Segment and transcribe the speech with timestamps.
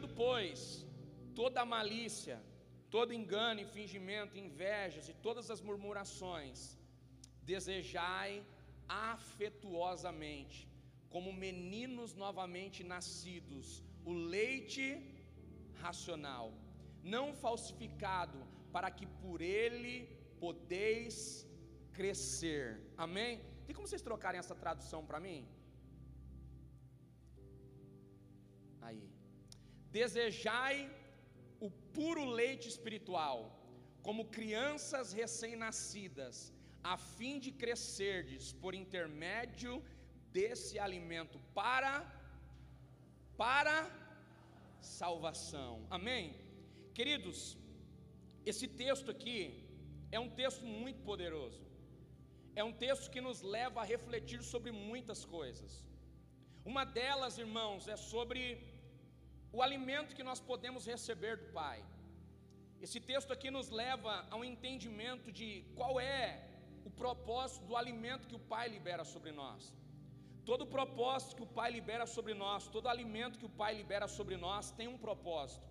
[0.00, 0.60] Deixando, pois,
[1.40, 2.36] toda malícia,
[2.94, 6.78] todo engano e fingimento, invejas e todas as murmurações,
[7.50, 8.32] desejai
[8.88, 10.58] afetuosamente,
[11.14, 13.66] como meninos novamente nascidos,
[14.10, 14.86] o leite
[15.82, 16.46] racional,
[17.14, 18.38] não falsificado,
[18.72, 19.94] para que por ele
[20.44, 21.14] podeis
[21.92, 22.66] crescer.
[22.96, 23.32] Amém?
[23.66, 25.40] Tem como vocês trocarem essa tradução para mim?
[29.98, 30.76] Desejai
[31.66, 33.38] o puro leite espiritual,
[34.06, 36.36] como crianças recém-nascidas,
[36.92, 39.74] a fim de crescerdes por intermédio
[40.36, 41.94] desse alimento para
[43.36, 43.76] para
[44.80, 45.72] salvação.
[45.98, 46.24] Amém?
[46.98, 47.38] Queridos,
[48.50, 49.38] esse texto aqui
[50.16, 51.62] é um texto muito poderoso.
[52.60, 55.84] É um texto que nos leva a refletir sobre muitas coisas.
[56.64, 58.42] Uma delas, irmãos, é sobre
[59.56, 61.78] o alimento que nós podemos receber do Pai.
[62.84, 65.48] Esse texto aqui nos leva a um entendimento de
[65.78, 66.24] qual é
[66.88, 69.74] o propósito do alimento que o Pai libera sobre nós.
[70.50, 74.36] Todo propósito que o Pai libera sobre nós, todo alimento que o Pai libera sobre
[74.46, 75.66] nós tem um propósito.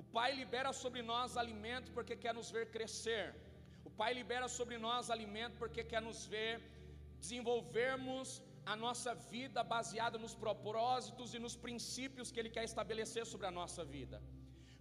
[0.00, 3.26] O Pai libera sobre nós alimento porque quer nos ver crescer.
[3.88, 6.52] O Pai libera sobre nós alimento porque quer nos ver
[7.22, 13.46] desenvolvermos a nossa vida baseada nos propósitos e nos princípios que Ele quer estabelecer sobre
[13.50, 14.18] a nossa vida.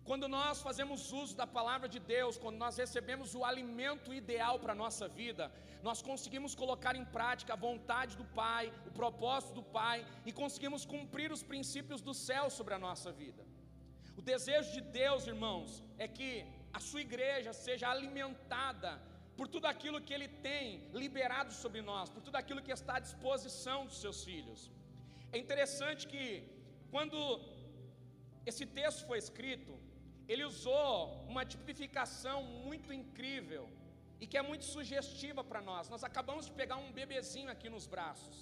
[0.09, 4.73] Quando nós fazemos uso da palavra de Deus, quando nós recebemos o alimento ideal para
[4.73, 5.45] a nossa vida,
[5.87, 10.85] nós conseguimos colocar em prática a vontade do Pai, o propósito do Pai e conseguimos
[10.93, 13.43] cumprir os princípios do céu sobre a nossa vida.
[14.19, 16.31] O desejo de Deus, irmãos, é que
[16.77, 18.91] a sua igreja seja alimentada
[19.37, 20.65] por tudo aquilo que Ele tem
[21.01, 24.61] liberado sobre nós, por tudo aquilo que está à disposição dos seus filhos.
[25.31, 26.25] É interessante que,
[26.93, 27.17] quando
[28.49, 29.73] esse texto foi escrito,
[30.31, 30.91] ele usou
[31.31, 32.37] uma tipificação
[32.67, 33.63] muito incrível
[34.21, 35.89] e que é muito sugestiva para nós.
[35.93, 38.37] Nós acabamos de pegar um bebezinho aqui nos braços.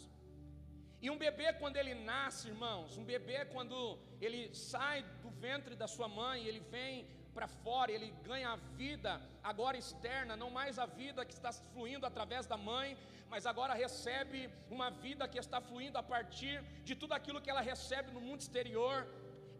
[1.02, 5.88] E um bebê, quando ele nasce, irmãos, um bebê, quando ele sai do ventre da
[5.96, 9.12] sua mãe, ele vem para fora, ele ganha a vida
[9.52, 12.98] agora externa, não mais a vida que está fluindo através da mãe,
[13.32, 14.40] mas agora recebe
[14.76, 16.58] uma vida que está fluindo a partir
[16.88, 18.98] de tudo aquilo que ela recebe no mundo exterior.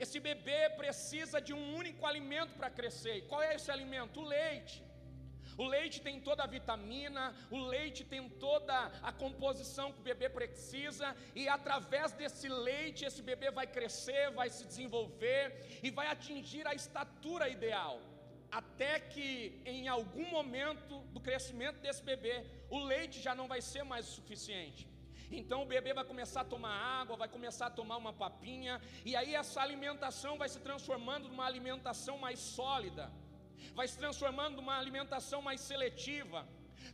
[0.04, 3.18] Esse bebê precisa de um único alimento para crescer.
[3.30, 4.22] Qual é esse alimento?
[4.22, 4.78] O leite.
[5.58, 10.30] O leite tem toda a vitamina, o leite tem toda a composição que o bebê
[10.30, 16.68] precisa, e através desse leite, esse bebê vai crescer, vai se desenvolver e vai atingir
[16.68, 18.02] a estatura ideal.
[18.52, 23.84] Até que em algum momento do crescimento desse bebê, o leite já não vai ser
[23.84, 24.90] mais o suficiente.
[25.32, 29.16] Então o bebê vai começar a tomar água, vai começar a tomar uma papinha, e
[29.16, 33.12] aí essa alimentação vai se transformando numa alimentação mais sólida
[33.80, 36.42] vai se transformando numa alimentação mais seletiva.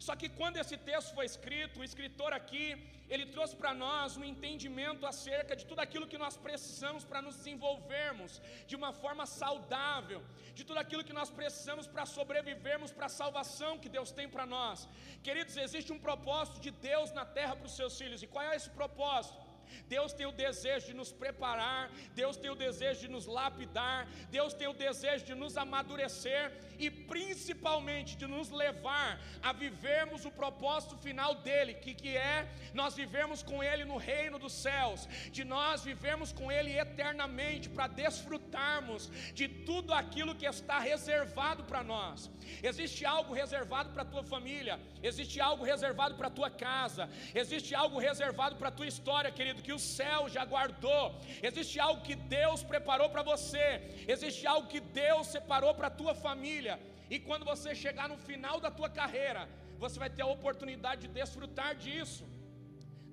[0.05, 2.65] Só que quando esse texto foi escrito, o escritor aqui,
[3.13, 7.35] ele trouxe para nós um entendimento acerca de tudo aquilo que nós precisamos para nos
[7.39, 10.21] desenvolvermos de uma forma saudável,
[10.57, 14.45] de tudo aquilo que nós precisamos para sobrevivermos para a salvação que Deus tem para
[14.45, 14.87] nós.
[15.27, 18.55] Queridos, existe um propósito de Deus na terra para os seus filhos, e qual é
[18.55, 19.50] esse propósito?
[19.87, 24.53] Deus tem o desejo de nos preparar, Deus tem o desejo de nos lapidar, Deus
[24.53, 30.97] tem o desejo de nos amadurecer e principalmente de nos levar a vivermos o propósito
[30.97, 35.83] final dele, que, que é nós vivermos com ele no reino dos céus, de nós
[35.83, 42.31] vivermos com ele eternamente para desfrutarmos de tudo aquilo que está reservado para nós.
[42.63, 47.75] Existe algo reservado para a tua família, existe algo reservado para a tua casa, existe
[47.75, 51.03] algo reservado para a tua história, querido, que o céu já guardou.
[51.49, 53.67] Existe algo que Deus preparou para você,
[54.15, 56.75] existe algo que Deus separou para a tua família.
[57.13, 59.41] E quando você chegar no final da tua carreira,
[59.83, 62.23] você vai ter a oportunidade de desfrutar disso.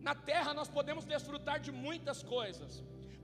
[0.09, 2.73] Na terra nós podemos desfrutar de muitas coisas,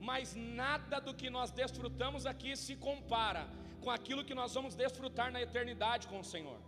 [0.09, 3.43] mas nada do que nós desfrutamos aqui se compara
[3.83, 6.59] com aquilo que nós vamos desfrutar na eternidade com o Senhor.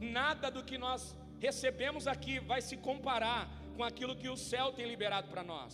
[0.00, 1.02] Nada do que nós
[1.46, 3.40] recebemos aqui vai se comparar
[3.78, 5.72] com aquilo que o céu tem liberado para nós.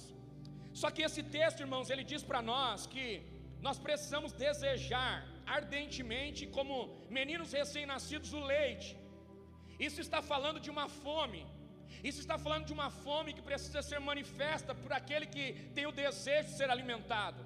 [0.80, 3.06] Só que esse texto, irmãos, ele diz para nós que
[3.66, 5.14] nós precisamos desejar
[5.56, 6.76] ardentemente, como
[7.18, 8.90] meninos recém-nascidos, o leite.
[9.86, 11.42] Isso está falando de uma fome.
[12.08, 15.46] Isso está falando de uma fome que precisa ser manifesta por aquele que
[15.76, 17.40] tem o desejo de ser alimentado.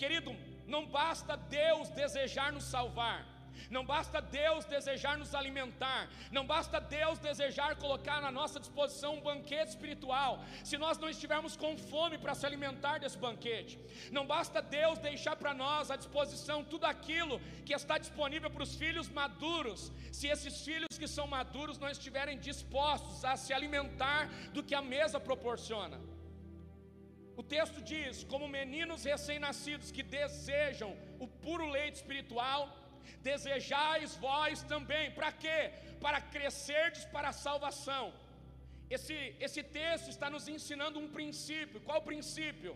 [0.00, 0.32] Querido,
[0.74, 3.20] não basta Deus desejar nos salvar,
[3.68, 9.20] não basta Deus desejar nos alimentar, não basta Deus desejar colocar na nossa disposição um
[9.20, 13.78] banquete espiritual, se nós não estivermos com fome para se alimentar desse banquete,
[14.10, 18.74] não basta Deus deixar para nós à disposição tudo aquilo que está disponível para os
[18.74, 24.62] filhos maduros, se esses filhos que são maduros não estiverem dispostos a se alimentar do
[24.62, 26.00] que a mesa proporciona.
[27.40, 32.60] O texto diz: como meninos recém-nascidos que desejam o puro leite espiritual,
[33.28, 35.58] desejais vós também, para quê?
[36.04, 38.04] Para crescerdes para a salvação.
[38.96, 39.16] Esse,
[39.46, 41.82] esse texto está nos ensinando um princípio.
[41.88, 42.72] Qual princípio?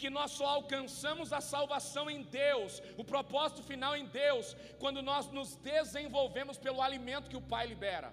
[0.00, 4.46] Que nós só alcançamos a salvação em Deus, o propósito final em Deus,
[4.82, 8.10] quando nós nos desenvolvemos pelo alimento que o Pai libera.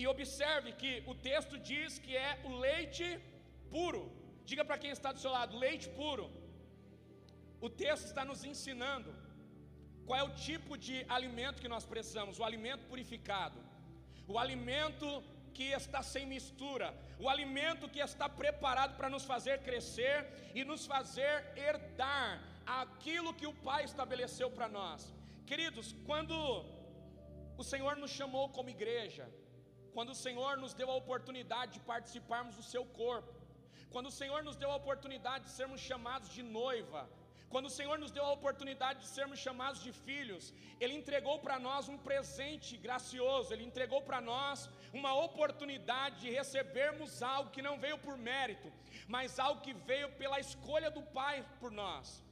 [0.00, 3.06] E observe que o texto diz que é o leite
[3.74, 4.02] puro.
[4.44, 6.26] Diga para quem está do seu lado: leite puro.
[7.60, 9.10] O texto está nos ensinando
[10.08, 12.38] qual é o tipo de alimento que nós precisamos?
[12.42, 13.58] O alimento purificado,
[14.32, 15.08] o alimento
[15.56, 16.88] que está sem mistura,
[17.24, 20.18] o alimento que está preparado para nos fazer crescer
[20.58, 21.34] e nos fazer
[21.66, 22.28] herdar
[22.82, 25.00] aquilo que o Pai estabeleceu para nós.
[25.50, 26.36] Queridos, quando
[27.62, 29.26] o Senhor nos chamou como igreja,
[29.94, 33.34] quando o Senhor nos deu a oportunidade de participarmos do seu corpo,
[33.92, 37.02] quando o Senhor nos deu a oportunidade de sermos chamados de noiva,
[37.52, 41.58] quando o Senhor nos deu a oportunidade de sermos chamados de filhos, Ele entregou para
[41.58, 47.76] nós um presente gracioso, Ele entregou para nós uma oportunidade de recebermos algo que não
[47.84, 48.70] veio por mérito,
[49.14, 52.22] mas algo que veio pela escolha do Pai por nós.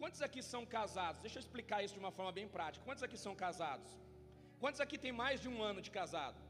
[0.00, 1.20] Quantos aqui são casados?
[1.20, 2.84] Deixa eu explicar isso de uma forma bem prática.
[2.84, 3.90] Quantos aqui são casados?
[4.58, 6.40] Quantos aqui tem mais de um ano de casado?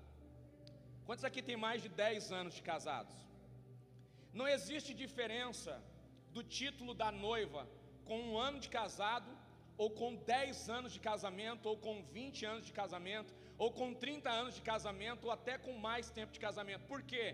[1.04, 3.14] Quantos aqui tem mais de 10 anos de casados?
[4.32, 5.72] Não existe diferença
[6.36, 7.62] do título da noiva
[8.10, 9.30] com um ano de casado,
[9.82, 14.28] ou com 10 anos de casamento, ou com 20 anos de casamento, ou com 30
[14.28, 16.88] anos de casamento, ou até com mais tempo de casamento.
[16.92, 17.26] Por quê?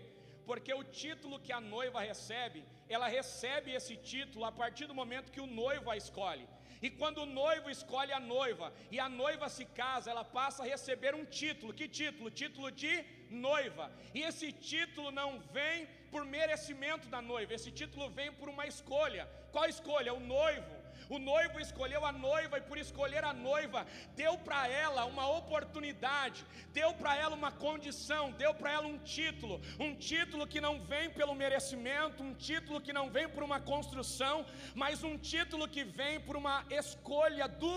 [0.45, 5.31] Porque o título que a noiva recebe, ela recebe esse título a partir do momento
[5.31, 6.47] que o noivo a escolhe.
[6.79, 10.67] E quando o noivo escolhe a noiva e a noiva se casa, ela passa a
[10.67, 11.73] receber um título.
[11.73, 12.29] Que título?
[12.29, 12.93] Título de
[13.31, 13.91] noiva.
[14.13, 19.27] E esse título não vem por merecimento da noiva, esse título vem por uma escolha.
[19.57, 20.13] Qual escolha?
[20.13, 20.73] O noivo.
[21.15, 23.79] O noivo escolheu a noiva e por escolher a noiva,
[24.19, 26.39] deu para ela uma oportunidade,
[26.77, 29.55] deu para ela uma condição, deu para ela um título,
[29.85, 34.45] um título que não vem pelo merecimento, um título que não vem por uma construção,
[34.75, 37.75] mas um título que vem por uma escolha do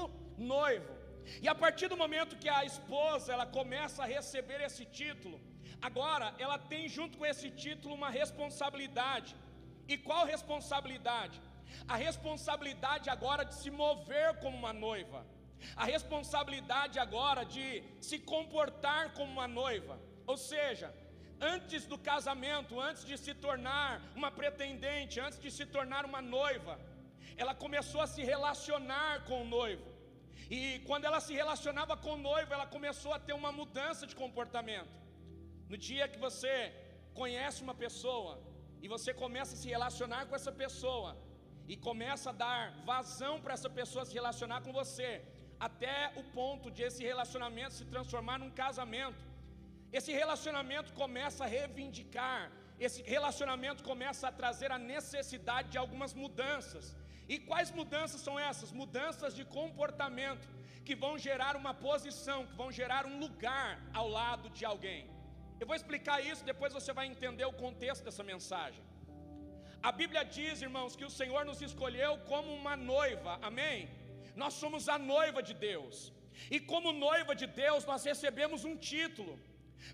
[0.55, 0.93] noivo.
[1.45, 5.39] E a partir do momento que a esposa ela começa a receber esse título,
[5.81, 9.33] agora ela tem junto com esse título uma responsabilidade.
[9.93, 11.37] E qual responsabilidade?
[11.89, 15.25] A responsabilidade agora de se mover como uma noiva.
[15.77, 19.99] A responsabilidade agora de se comportar como uma noiva.
[20.27, 20.95] Ou seja,
[21.41, 26.79] antes do casamento, antes de se tornar uma pretendente, antes de se tornar uma noiva,
[27.37, 29.89] ela começou a se relacionar com o noivo.
[30.59, 34.17] E quando ela se relacionava com o noivo, ela começou a ter uma mudança de
[34.23, 34.95] comportamento.
[35.69, 36.55] No dia que você
[37.15, 38.33] conhece uma pessoa
[38.83, 41.17] e você começa a se relacionar com essa pessoa,
[41.73, 45.11] e começa a dar vazão para essa pessoa se relacionar com você,
[45.67, 49.23] até o ponto de esse relacionamento se transformar num casamento.
[49.99, 52.51] Esse relacionamento começa a reivindicar,
[52.87, 56.85] esse relacionamento começa a trazer a necessidade de algumas mudanças.
[57.33, 58.73] E quais mudanças são essas?
[58.83, 60.49] Mudanças de comportamento
[60.85, 65.03] que vão gerar uma posição, que vão gerar um lugar ao lado de alguém.
[65.61, 68.83] Eu vou explicar isso, depois você vai entender o contexto dessa mensagem.
[69.89, 73.89] A Bíblia diz, irmãos, que o Senhor nos escolheu como uma noiva, amém?
[74.37, 76.13] Nós somos a noiva de Deus,
[76.51, 79.39] e como noiva de Deus, nós recebemos um título.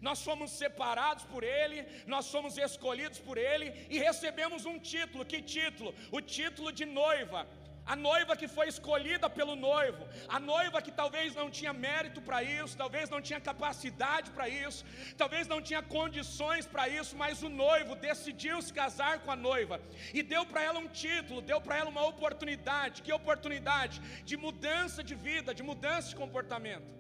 [0.07, 5.25] Nós somos separados por Ele, nós somos escolhidos por Ele e recebemos um título.
[5.25, 5.95] Que título?
[6.11, 7.47] O título de noiva
[7.87, 10.03] a noiva que foi escolhida pelo noivo,
[10.37, 14.85] a noiva que talvez não tinha mérito para isso, talvez não tinha capacidade para isso,
[15.17, 19.81] talvez não tinha condições para isso, mas o noivo decidiu se casar com a noiva
[20.13, 23.03] e deu para ela um título, deu para ela uma oportunidade.
[23.03, 24.01] Que oportunidade?
[24.25, 26.91] De mudança de vida, de mudança de comportamento.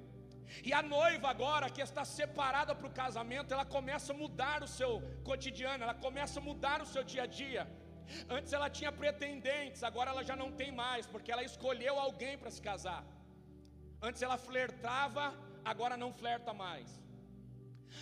[0.68, 4.68] E a noiva agora que está separada para o casamento, ela começa a mudar o
[4.68, 7.66] seu cotidiano, ela começa a mudar o seu dia a dia.
[8.28, 12.50] Antes ela tinha pretendentes, agora ela já não tem mais, porque ela escolheu alguém para
[12.50, 13.04] se casar.
[14.00, 15.34] Antes ela flertava,
[15.64, 16.88] agora não flerta mais.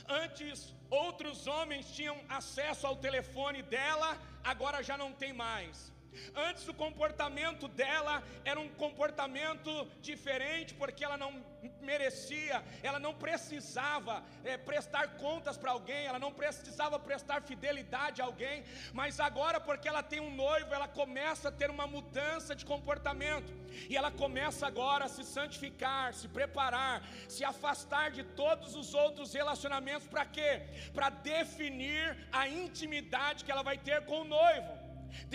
[0.08, 5.93] Antes outros homens tinham acesso ao telefone dela, agora já não tem mais.
[6.34, 11.44] Antes o comportamento dela era um comportamento diferente, porque ela não
[11.80, 18.24] merecia, ela não precisava é, prestar contas para alguém, ela não precisava prestar fidelidade a
[18.24, 22.64] alguém, mas agora, porque ela tem um noivo, ela começa a ter uma mudança de
[22.64, 23.52] comportamento,
[23.88, 29.32] e ela começa agora a se santificar, se preparar, se afastar de todos os outros
[29.32, 30.62] relacionamentos, para quê?
[30.92, 34.83] Para definir a intimidade que ela vai ter com o noivo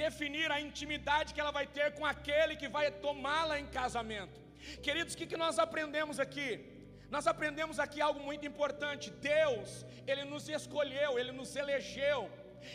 [0.04, 4.40] definir a intimidade que ela vai ter com aquele que vai tomá-la em casamento.
[4.84, 6.50] Queridos, o que, que nós aprendemos aqui?
[7.10, 9.10] Nós aprendemos aqui algo muito importante.
[9.10, 12.30] Deus, Ele nos escolheu, Ele nos elegeu.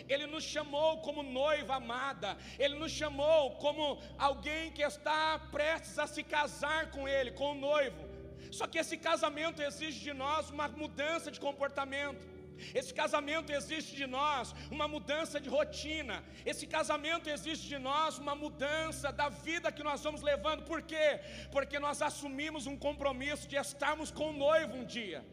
[0.08, 6.06] Ele nos chamou como noiva amada, Ele nos chamou como alguém que está prestes a
[6.06, 8.02] se casar com Ele, com o noivo.
[8.50, 12.33] Só que esse casamento exige de nós uma mudança de comportamento.
[12.74, 16.24] Esse casamento existe de nós uma mudança de rotina.
[16.44, 20.64] Esse casamento existe de nós uma mudança da vida que nós vamos levando.
[20.64, 21.20] Por quê?
[21.50, 25.24] Porque nós assumimos um compromisso de estarmos com o noivo um dia.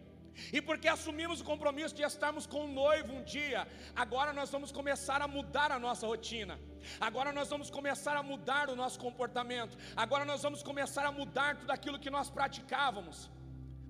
[0.53, 4.71] E porque assumimos o compromisso de estarmos com o noivo um dia, agora nós vamos
[4.71, 6.59] começar a mudar a nossa rotina.
[6.99, 9.77] Agora nós vamos começar a mudar o nosso comportamento.
[9.95, 13.29] Agora nós vamos começar a mudar tudo aquilo que nós praticávamos.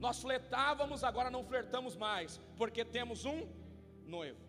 [0.06, 3.40] Nós flertávamos, agora não flertamos mais, porque temos um
[4.16, 4.42] noivo.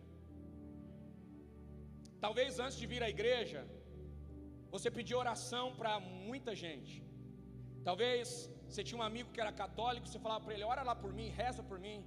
[2.24, 3.60] Talvez antes de vir à igreja,
[4.74, 5.92] você pediu oração para
[6.30, 6.94] muita gente.
[7.88, 8.26] Talvez
[8.68, 11.28] você tinha um amigo que era católico, você falava para ele: ora lá por mim,
[11.40, 11.98] reza por mim.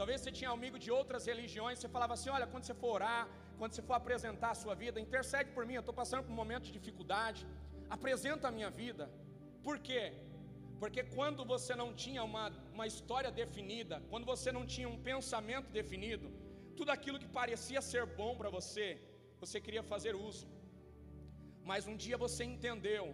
[0.00, 2.92] Talvez você tinha um amigo de outras religiões, você falava assim: olha, quando você for
[2.98, 3.22] orar,
[3.58, 6.40] quando você for apresentar a sua vida, intercede por mim, eu estou passando por um
[6.42, 7.42] momento de dificuldade,
[7.96, 9.06] apresenta a minha vida.
[9.66, 10.02] Por quê?
[10.80, 15.70] Porque quando você não tinha uma, uma história definida, quando você não tinha um pensamento
[15.78, 16.28] definido,
[16.78, 18.86] tudo aquilo que parecia ser bom para você,
[19.42, 20.46] você queria fazer uso.
[21.70, 23.04] Mas um dia você entendeu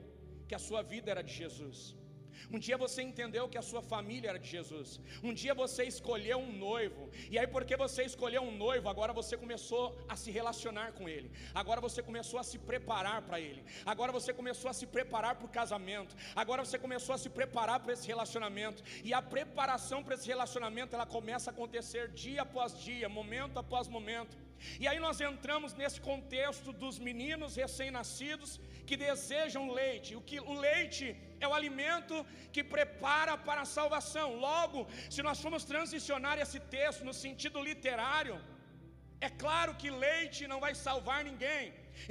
[0.49, 1.78] que a sua vida era de Jesus.
[2.50, 5.00] Um dia você entendeu que a sua família era de Jesus.
[5.22, 7.10] Um dia você escolheu um noivo.
[7.30, 11.30] E aí, porque você escolheu um noivo, agora você começou a se relacionar com ele.
[11.54, 13.64] Agora você começou a se preparar para ele.
[13.84, 16.14] Agora você começou a se preparar para o casamento.
[16.34, 18.82] Agora você começou a se preparar para esse relacionamento.
[19.04, 23.88] E a preparação para esse relacionamento, ela começa a acontecer dia após dia, momento após
[23.88, 24.36] momento.
[24.78, 30.16] E aí nós entramos nesse contexto dos meninos recém-nascidos que desejam leite.
[30.20, 31.04] O que o leite
[31.40, 32.16] é o alimento
[32.54, 34.28] que prepara para a salvação.
[34.48, 34.80] Logo,
[35.14, 38.36] se nós formos transicionar esse texto no sentido literário,
[39.28, 41.64] é claro que leite não vai salvar ninguém.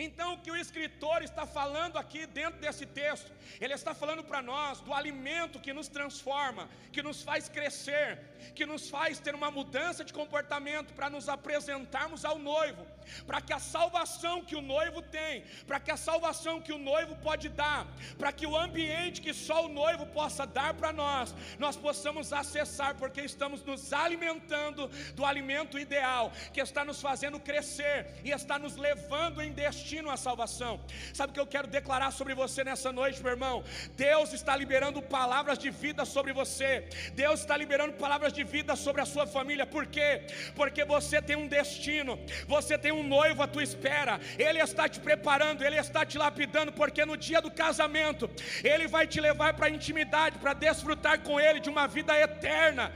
[0.05, 4.41] Então, o que o escritor está falando aqui dentro desse texto, ele está falando para
[4.41, 8.09] nós do alimento que nos transforma, que nos faz crescer,
[8.55, 12.85] que nos faz ter uma mudança de comportamento para nos apresentarmos ao noivo,
[13.25, 17.15] para que a salvação que o noivo tem, para que a salvação que o noivo
[17.17, 21.75] pode dar, para que o ambiente que só o noivo possa dar para nós, nós
[21.75, 28.31] possamos acessar, porque estamos nos alimentando do alimento ideal, que está nos fazendo crescer e
[28.31, 30.79] está nos levando em destino à salvação.
[31.13, 33.63] Sabe o que eu quero declarar sobre você nessa noite, meu irmão?
[33.96, 39.01] Deus está liberando palavras de vida sobre você, Deus está liberando palavras de vida sobre
[39.01, 40.25] a sua família, por quê?
[40.55, 45.00] Porque você tem um destino, você tem um noivo à tua espera, ele está te
[45.00, 48.29] preparando, ele está te lapidando, porque no dia do casamento,
[48.63, 52.91] ele vai te levar para a intimidade, para desfrutar com ele de uma vida eterna.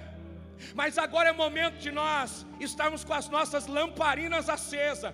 [0.74, 5.14] Mas agora é momento de nós estarmos com as nossas lamparinas acesas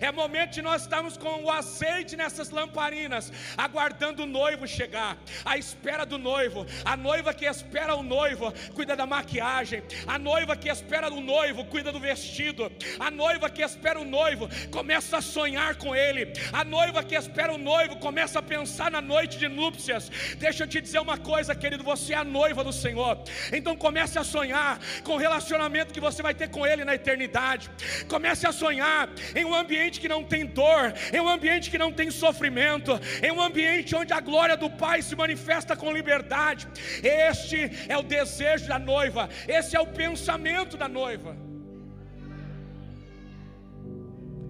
[0.00, 5.56] é momento de nós estarmos com o azeite nessas lamparinas, aguardando o noivo chegar, à
[5.56, 6.66] espera do noivo.
[6.84, 11.64] A noiva que espera o noivo cuida da maquiagem, a noiva que espera o noivo
[11.66, 16.64] cuida do vestido, a noiva que espera o noivo começa a sonhar com ele, a
[16.64, 20.10] noiva que espera o noivo começa a pensar na noite de núpcias.
[20.38, 24.18] Deixa eu te dizer uma coisa, querido, você é a noiva do Senhor, então comece
[24.18, 27.70] a sonhar com o relacionamento que você vai ter com Ele na eternidade.
[28.08, 29.65] Comece a sonhar em um ambiente
[30.00, 32.92] que não tem dor, em um ambiente que não tem sofrimento,
[33.22, 36.66] em um ambiente onde a glória do Pai se manifesta com liberdade.
[37.02, 37.58] Este
[37.88, 41.36] é o desejo da noiva, esse é o pensamento da noiva.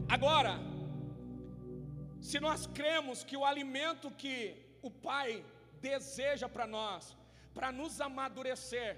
[0.08, 0.52] Agora,
[2.20, 4.38] se nós cremos que o alimento que
[4.82, 5.44] o Pai
[5.80, 7.16] deseja para nós,
[7.54, 8.96] para nos amadurecer,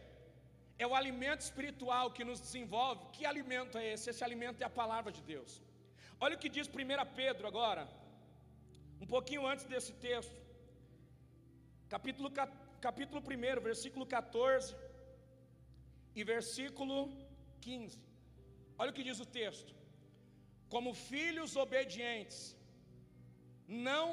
[0.78, 3.06] é o alimento espiritual que nos desenvolve.
[3.12, 4.10] Que alimento é esse?
[4.10, 5.60] Esse alimento é a palavra de Deus.
[6.24, 7.82] Olha o que diz 1 Pedro agora,
[9.00, 10.36] um pouquinho antes desse texto,
[11.94, 12.28] capítulo,
[12.86, 14.74] capítulo 1, versículo 14
[16.18, 16.96] e versículo
[17.60, 18.00] 15.
[18.78, 19.72] Olha o que diz o texto:
[20.74, 22.38] Como filhos obedientes,
[23.66, 24.06] não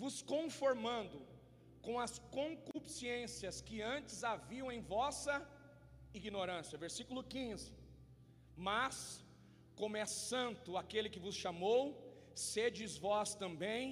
[0.00, 1.18] vos conformando
[1.86, 5.34] com as concupiscências que antes haviam em vossa
[6.18, 6.82] ignorância.
[6.86, 7.72] Versículo 15.
[8.56, 9.24] Mas,
[9.80, 11.82] como é santo aquele que vos chamou,
[12.52, 13.82] sedes vós também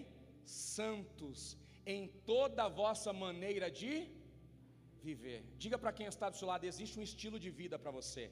[0.44, 1.40] santos
[1.94, 3.92] em toda a vossa maneira de
[5.06, 5.40] viver.
[5.62, 8.24] Diga para quem está do seu lado: existe um estilo de vida para você.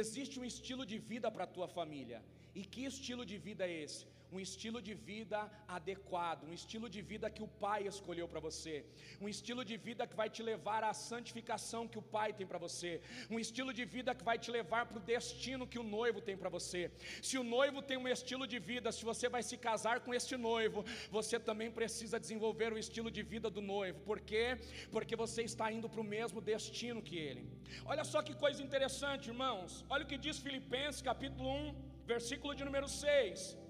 [0.00, 2.20] Existe um estilo de vida para a tua família.
[2.58, 4.04] E que estilo de vida é esse?
[4.32, 8.74] Um estilo de vida adequado, um estilo de vida que o Pai escolheu para você,
[9.20, 12.58] um estilo de vida que vai te levar à santificação que o Pai tem para
[12.58, 12.92] você,
[13.30, 16.36] um estilo de vida que vai te levar para o destino que o noivo tem
[16.36, 16.90] para você.
[17.22, 20.36] Se o noivo tem um estilo de vida, se você vai se casar com este
[20.36, 24.58] noivo, você também precisa desenvolver o estilo de vida do noivo, por quê?
[24.90, 27.44] Porque você está indo para o mesmo destino que ele.
[27.84, 31.74] Olha só que coisa interessante, irmãos, olha o que diz Filipenses capítulo 1,
[32.06, 33.61] versículo de número 6.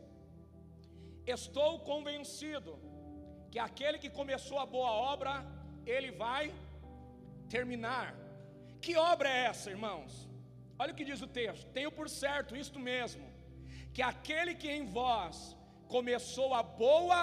[1.26, 2.78] Estou convencido
[3.50, 5.44] que aquele que começou a boa obra,
[5.86, 6.52] ele vai
[7.48, 8.14] terminar.
[8.80, 10.28] Que obra é essa, irmãos?
[10.78, 13.24] Olha o que diz o texto: Tenho por certo isto mesmo,
[13.94, 17.20] que aquele que em vós começou a boa,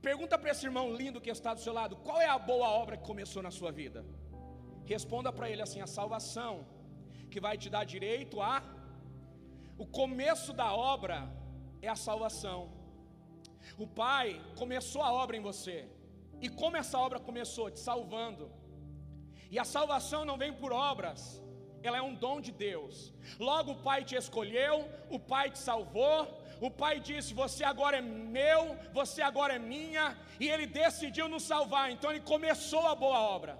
[0.00, 2.96] pergunta para esse irmão lindo que está do seu lado: qual é a boa obra
[2.96, 4.04] que começou na sua vida?
[4.84, 6.66] Responda para ele assim: a salvação,
[7.30, 8.62] que vai te dar direito a.
[9.76, 11.18] O começo da obra
[11.82, 12.60] é a salvação.
[13.76, 15.88] O Pai começou a obra em você.
[16.40, 17.70] E como essa obra começou?
[17.70, 18.50] Te salvando.
[19.50, 21.42] E a salvação não vem por obras,
[21.82, 23.12] ela é um dom de Deus.
[23.38, 26.20] Logo o Pai te escolheu, o Pai te salvou,
[26.60, 31.42] o Pai disse: Você agora é meu, você agora é minha, e Ele decidiu nos
[31.42, 33.58] salvar, então Ele começou a boa obra.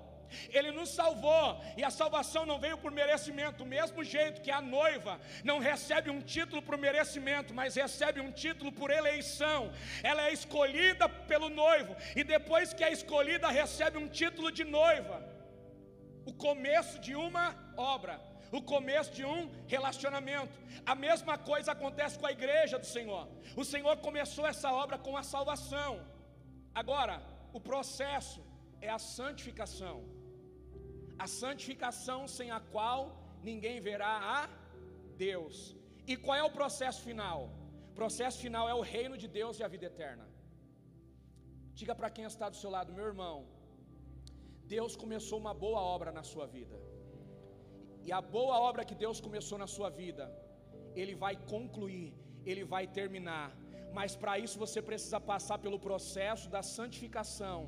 [0.51, 4.61] Ele nos salvou, e a salvação não veio por merecimento, do mesmo jeito que a
[4.61, 9.73] noiva não recebe um título por merecimento, mas recebe um título por eleição.
[10.03, 15.23] Ela é escolhida pelo noivo, e depois que é escolhida, recebe um título de noiva.
[16.25, 18.21] O começo de uma obra,
[18.53, 20.57] o começo de um relacionamento.
[20.85, 23.29] A mesma coisa acontece com a igreja do Senhor.
[23.57, 26.07] O Senhor começou essa obra com a salvação.
[26.75, 28.45] Agora, o processo
[28.81, 30.05] é a santificação
[31.22, 33.00] a santificação sem a qual
[33.48, 34.40] ninguém verá a
[35.28, 35.56] Deus.
[36.11, 37.40] E qual é o processo final?
[37.90, 40.26] O processo final é o reino de Deus e a vida eterna.
[41.78, 43.37] Diga para quem está do seu lado, meu irmão,
[44.76, 46.78] Deus começou uma boa obra na sua vida.
[48.06, 50.24] E a boa obra que Deus começou na sua vida,
[51.00, 52.08] Ele vai concluir,
[52.50, 53.48] Ele vai terminar.
[53.98, 57.58] Mas para isso você precisa passar pelo processo da santificação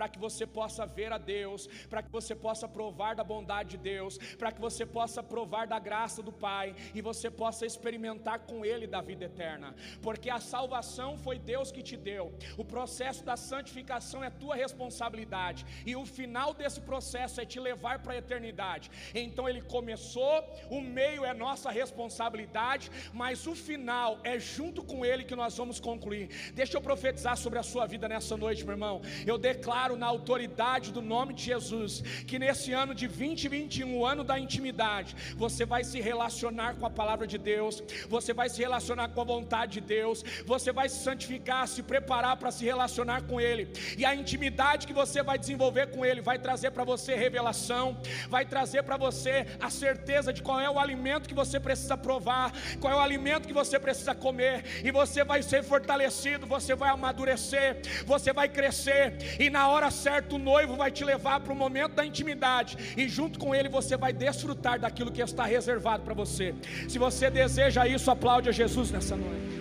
[0.00, 3.76] para que você possa ver a Deus, para que você possa provar da bondade de
[3.76, 8.64] Deus, para que você possa provar da graça do Pai e você possa experimentar com
[8.64, 13.36] Ele da vida eterna, porque a salvação foi Deus que te deu, o processo da
[13.36, 18.90] santificação é tua responsabilidade, e o final desse processo é te levar para a eternidade.
[19.14, 25.24] Então Ele começou, o meio é nossa responsabilidade, mas o final é junto com Ele
[25.24, 26.52] que nós vamos concluir.
[26.54, 29.02] Deixa eu profetizar sobre a sua vida nessa noite, meu irmão.
[29.26, 34.06] Eu declaro declaro na autoridade do nome de Jesus que nesse ano de 2021, o
[34.06, 38.60] ano da intimidade, você vai se relacionar com a palavra de Deus, você vai se
[38.60, 43.22] relacionar com a vontade de Deus, você vai se santificar, se preparar para se relacionar
[43.22, 47.14] com Ele, e a intimidade que você vai desenvolver com Ele vai trazer para você
[47.14, 47.96] revelação,
[48.28, 52.52] vai trazer para você a certeza de qual é o alimento que você precisa provar,
[52.80, 56.90] qual é o alimento que você precisa comer, e você vai ser fortalecido, você vai
[56.90, 61.56] amadurecer, você vai crescer, e na hora certa o noivo vai te levar para o
[61.56, 66.14] momento da intimidade e junto com ele você vai desfrutar daquilo que está reservado para
[66.14, 66.54] você.
[66.88, 69.60] Se você deseja isso, aplaude a Jesus nessa noite.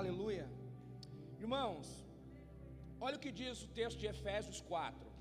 [0.00, 0.46] Aleluia.
[1.44, 1.86] Irmãos,
[3.00, 5.12] olha o que diz o texto de Efésios 4.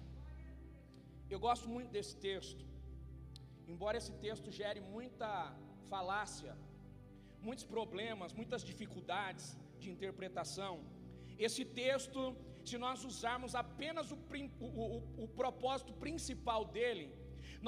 [1.34, 2.64] Eu gosto muito desse texto.
[3.74, 5.30] Embora esse texto gere muita
[5.92, 6.54] falácia,
[7.48, 9.46] muitos problemas, muitas dificuldades
[9.82, 10.74] de interpretação,
[11.48, 12.22] esse texto,
[12.70, 14.18] se nós usarmos apenas o,
[14.60, 17.08] o, o, o propósito principal dele,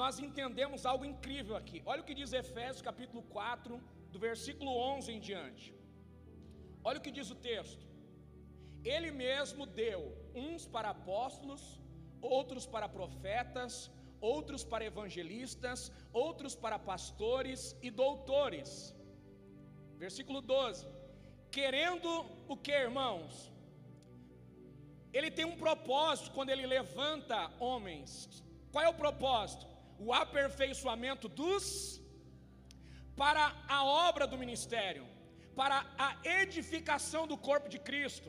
[0.02, 1.80] nós entendemos algo incrível aqui.
[1.90, 3.80] Olha o que diz Efésios capítulo 4,
[4.12, 5.66] do versículo 11 em diante.
[6.88, 7.84] Olha o que diz o texto.
[8.94, 10.00] Ele mesmo deu
[10.44, 11.62] uns para apóstolos,
[12.38, 13.74] outros para profetas,
[14.32, 15.80] outros para evangelistas,
[16.26, 18.68] outros para pastores e doutores.
[20.04, 20.86] Versículo 12:
[21.56, 22.10] Querendo
[22.52, 23.34] o que, irmãos?
[25.16, 27.38] ele tem um propósito quando ele levanta
[27.70, 28.12] homens.
[28.72, 29.64] Qual é o propósito?
[30.06, 31.64] O aperfeiçoamento dos
[33.20, 33.44] para
[33.76, 35.04] a obra do ministério,
[35.60, 36.10] para a
[36.42, 38.28] edificação do corpo de Cristo.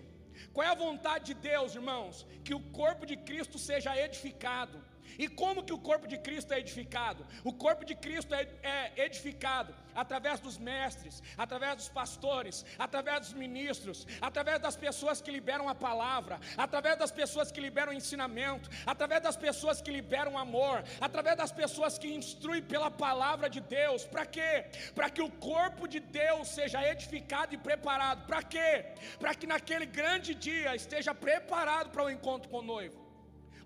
[0.54, 2.16] Qual é a vontade de Deus, irmãos?
[2.46, 4.78] Que o corpo de Cristo seja edificado.
[5.18, 7.26] E como que o corpo de Cristo é edificado?
[7.44, 13.34] O corpo de Cristo é, é, edificado através dos mestres, através dos pastores, através dos
[13.34, 19.22] ministros, através das pessoas que liberam a palavra, através das pessoas que liberam ensinamento, através
[19.22, 24.06] das pessoas que liberam amor, através das pessoas que instruem pela palavra de Deus.
[24.06, 24.66] Para quê?
[24.94, 28.26] Para que o corpo de Deus seja edificado e preparado.
[28.28, 28.86] Para quê?
[29.18, 33.00] Para que naquele grande dia esteja preparado para o encontro com o noivo.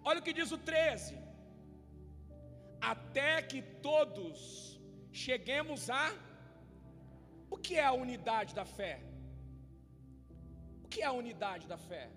[0.03, 1.28] Olha o que diz o 13
[2.81, 4.79] até que todos
[5.11, 6.13] cheguemos a.
[7.49, 9.01] O que é a unidade da fé?
[10.83, 12.09] O que é a unidade da fé?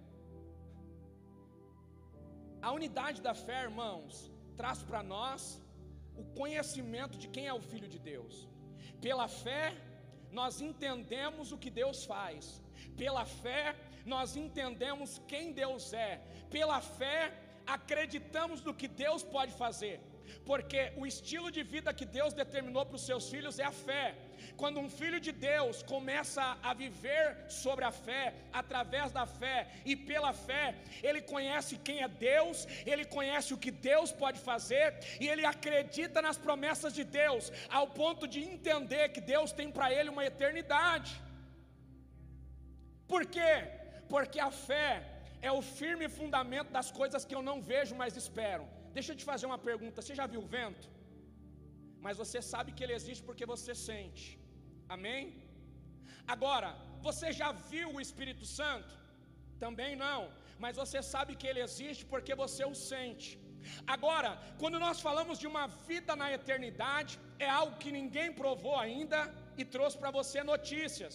[2.60, 5.60] A unidade da fé, irmãos, traz para nós
[6.16, 8.34] o conhecimento de quem é o Filho de Deus.
[9.00, 9.74] Pela fé,
[10.30, 12.62] nós entendemos o que Deus faz.
[12.96, 16.12] Pela fé, nós entendemos quem Deus é.
[16.50, 17.20] Pela fé,
[17.66, 19.96] acreditamos no que Deus pode fazer
[20.50, 24.06] porque o estilo de vida que Deus determinou para os seus filhos é a fé.
[24.60, 29.94] Quando um filho de Deus começa a viver sobre a fé, através da fé e
[29.94, 34.86] pela fé, ele conhece quem é Deus, ele conhece o que Deus pode fazer
[35.20, 39.92] e ele acredita nas promessas de Deus, ao ponto de entender que Deus tem para
[39.92, 41.12] ele uma eternidade.
[43.12, 43.54] Por quê?
[44.08, 44.90] Porque a fé
[45.48, 48.64] é o firme fundamento das coisas que eu não vejo, mas espero.
[48.96, 50.88] Deixa eu te fazer uma pergunta: você já viu o vento?
[52.04, 54.24] Mas você sabe que ele existe porque você sente.
[54.96, 55.22] Amém?
[56.34, 56.70] Agora,
[57.08, 58.92] você já viu o Espírito Santo?
[59.64, 60.20] Também não.
[60.64, 63.30] Mas você sabe que ele existe porque você o sente.
[63.94, 67.12] Agora, quando nós falamos de uma vida na eternidade,
[67.46, 69.20] é algo que ninguém provou ainda
[69.60, 71.14] e trouxe para você notícias.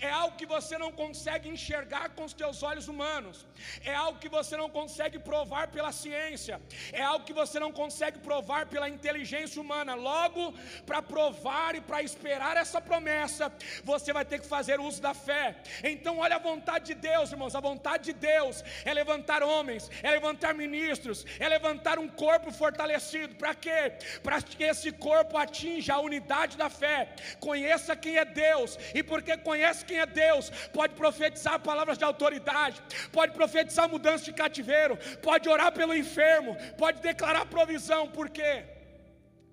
[0.00, 3.46] É algo que você não consegue enxergar com os teus olhos humanos.
[3.84, 6.60] É algo que você não consegue provar pela ciência.
[6.92, 9.94] É algo que você não consegue provar pela inteligência humana.
[9.94, 10.54] Logo,
[10.86, 13.52] para provar e para esperar essa promessa,
[13.84, 15.56] você vai ter que fazer uso da fé.
[15.82, 17.54] Então, olha a vontade de Deus, irmãos.
[17.54, 23.34] A vontade de Deus é levantar homens, é levantar ministros, é levantar um corpo fortalecido.
[23.36, 23.92] Para quê?
[24.22, 27.14] Para que esse corpo atinja a unidade da fé.
[27.38, 30.44] Conheça quem é Deus e porque conhece conhece quem é Deus,
[30.78, 32.82] pode profetizar palavras de autoridade,
[33.16, 34.94] pode profetizar mudança de cativeiro,
[35.28, 38.54] pode orar pelo enfermo, pode declarar provisão, por quê?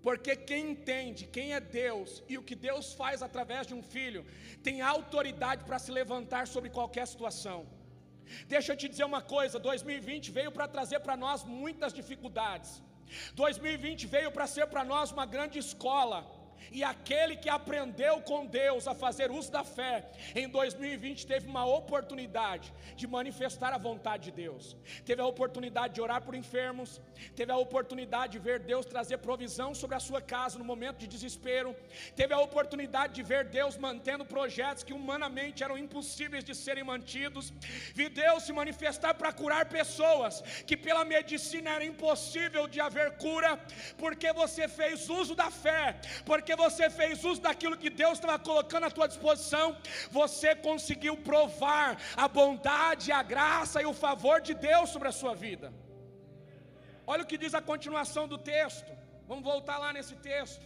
[0.06, 4.26] Porque quem entende quem é Deus e o que Deus faz através de um filho,
[4.64, 7.60] tem autoridade para se levantar sobre qualquer situação.
[8.54, 12.72] Deixa eu te dizer uma coisa: 2020 veio para trazer para nós muitas dificuldades.
[13.34, 16.20] 2020 veio para ser para nós uma grande escola.
[16.72, 21.66] E aquele que aprendeu com Deus a fazer uso da fé, em 2020 teve uma
[21.66, 24.76] oportunidade de manifestar a vontade de Deus.
[25.06, 27.02] Teve a oportunidade de orar por enfermos,
[27.36, 31.08] teve a oportunidade de ver Deus trazer provisão sobre a sua casa no momento de
[31.08, 31.76] desespero,
[32.16, 37.54] teve a oportunidade de ver Deus mantendo projetos que humanamente eram impossíveis de serem mantidos.
[37.94, 43.60] Vi Deus se manifestar para curar pessoas que pela medicina era impossível de haver cura,
[43.98, 48.86] porque você fez uso da fé, porque você fez uso daquilo que Deus estava colocando
[48.86, 49.78] à tua disposição,
[50.12, 55.34] você conseguiu provar a bondade, a graça e o favor de Deus sobre a sua
[55.36, 55.74] vida.
[57.06, 58.92] Olha o que diz a continuação do texto.
[59.28, 60.66] Vamos voltar lá nesse texto.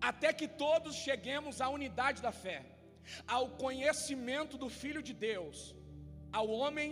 [0.00, 2.64] Até que todos cheguemos à unidade da fé,
[3.26, 5.74] ao conhecimento do Filho de Deus,
[6.32, 6.90] ao homem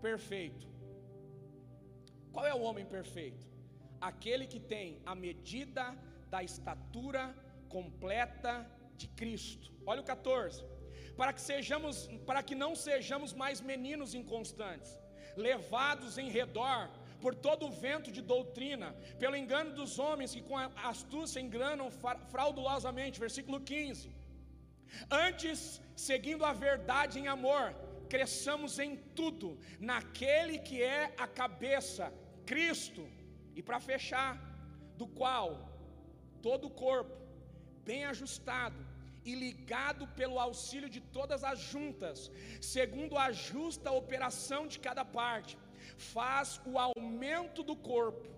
[0.00, 0.66] perfeito.
[2.32, 3.49] Qual é o homem perfeito?
[4.00, 5.84] Aquele que tem a medida
[6.30, 7.34] da estatura
[7.68, 8.52] completa
[8.96, 9.72] de Cristo.
[9.86, 10.64] Olha o 14.
[11.16, 14.90] Para que sejamos, para que não sejamos mais meninos inconstantes,
[15.36, 20.56] levados em redor por todo o vento de doutrina, pelo engano dos homens que com
[20.92, 21.90] astúcia enganam
[22.30, 24.10] fraudulosamente, versículo 15.
[25.10, 27.74] Antes, seguindo a verdade em amor,
[28.08, 32.12] cresçamos em tudo naquele que é a cabeça,
[32.46, 33.06] Cristo
[33.54, 34.32] e para fechar,
[34.96, 35.48] do qual
[36.42, 37.16] todo o corpo,
[37.84, 38.80] bem ajustado
[39.24, 45.58] e ligado pelo auxílio de todas as juntas, segundo a justa operação de cada parte,
[45.96, 48.28] faz o aumento do corpo,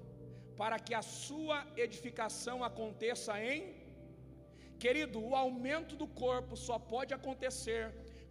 [0.56, 3.60] para que a sua edificação aconteça em.
[4.78, 7.84] Querido, o aumento do corpo só pode acontecer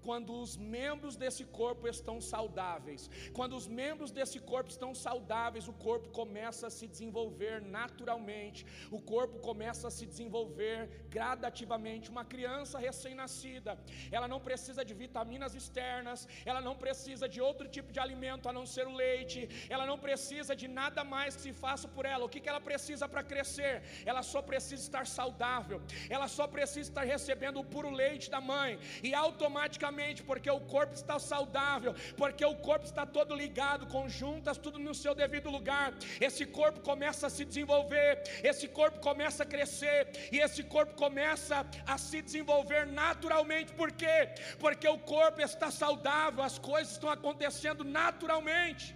[0.06, 3.10] quando os membros desse corpo estão saudáveis.
[3.38, 8.66] Quando os membros desse corpo estão saudáveis, o corpo começa a se desenvolver naturalmente,
[8.98, 10.78] o corpo começa a se desenvolver
[11.10, 12.10] gradativamente.
[12.16, 13.78] Uma criança recém-nascida,
[14.12, 18.54] ela não precisa de vitaminas externas, ela não precisa de outro tipo de alimento a
[18.54, 22.26] não ser o leite, ela não precisa de nada mais que se faça por ela.
[22.26, 23.76] O que, que ela precisa para crescer?
[24.06, 28.80] Ela só precisa estar saudável, ela só precisa estar recebendo o puro leite da mãe,
[29.04, 29.91] e automaticamente
[30.26, 34.94] porque o corpo está saudável, porque o corpo está todo ligado, com juntas, tudo no
[34.94, 35.94] seu devido lugar.
[36.20, 40.02] Esse corpo começa a se desenvolver, esse corpo começa a crescer,
[40.32, 43.74] e esse corpo começa a se desenvolver naturalmente.
[43.74, 44.18] Por quê?
[44.60, 48.96] Porque o corpo está saudável, as coisas estão acontecendo naturalmente.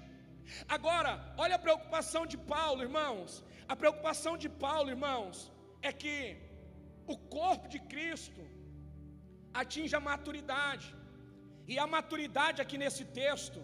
[0.68, 3.44] Agora, olha a preocupação de Paulo, irmãos.
[3.68, 6.18] A preocupação de Paulo, irmãos, é que
[7.08, 8.42] o corpo de Cristo
[9.62, 10.88] atinja a maturidade.
[11.72, 13.60] E a maturidade aqui nesse texto,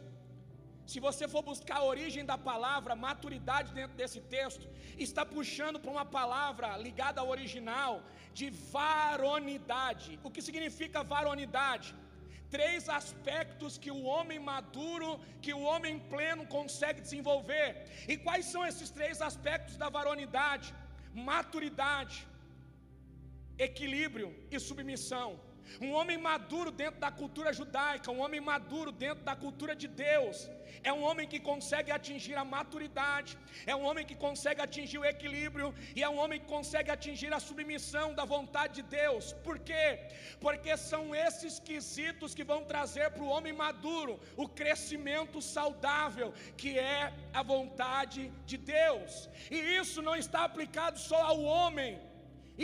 [0.91, 4.65] se você for buscar a origem da palavra, maturidade dentro desse texto,
[5.08, 7.93] está puxando para uma palavra ligada ao original
[8.39, 10.12] de varonidade.
[10.27, 11.89] O que significa varonidade?
[12.56, 15.10] Três aspectos que o homem maduro,
[15.43, 17.67] que o homem pleno consegue desenvolver.
[18.12, 20.67] E quais são esses três aspectos da varonidade?
[21.32, 22.17] Maturidade,
[23.67, 25.30] equilíbrio e submissão.
[25.79, 30.49] Um homem maduro dentro da cultura judaica, um homem maduro dentro da cultura de Deus,
[30.84, 35.05] é um homem que consegue atingir a maturidade, é um homem que consegue atingir o
[35.05, 39.34] equilíbrio e é um homem que consegue atingir a submissão da vontade de Deus.
[39.47, 39.99] Por quê?
[40.39, 46.77] Porque são esses quesitos que vão trazer para o homem maduro o crescimento saudável, que
[46.77, 49.29] é a vontade de Deus.
[49.49, 51.99] E isso não está aplicado só ao homem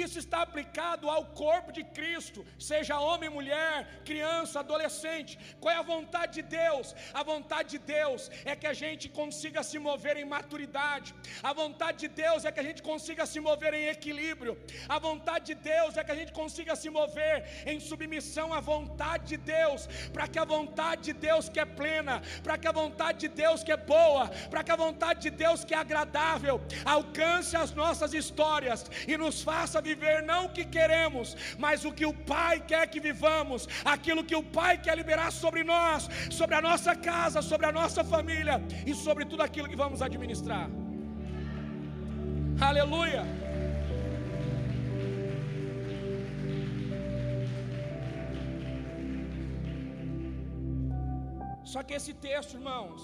[0.06, 3.76] isso está aplicado ao corpo de Cristo, seja homem, mulher,
[4.10, 5.38] criança, adolescente.
[5.60, 6.96] Qual é a vontade de Deus?
[7.14, 11.14] A vontade de Deus é que a gente consiga se mover em maturidade.
[11.42, 14.54] A vontade de Deus é que a gente consiga se mover em equilíbrio.
[14.88, 19.26] A vontade de Deus é que a gente consiga se mover em submissão à vontade
[19.34, 23.20] de Deus, para que a vontade de Deus que é plena, para que a vontade
[23.20, 27.56] de Deus que é boa, para que a vontade de Deus que é agradável alcance
[27.56, 31.28] as nossas histórias e nos faça viver não o que queremos,
[31.64, 35.64] mas o que o Pai quer que vivamos, aquilo que o Pai quer liberar sobre
[35.74, 40.02] nós, sobre a nossa casa, sobre a nossa família e sobre tudo aquilo que vamos
[40.02, 40.68] administrar.
[42.70, 43.24] Aleluia.
[51.72, 53.02] Só que esse texto, irmãos,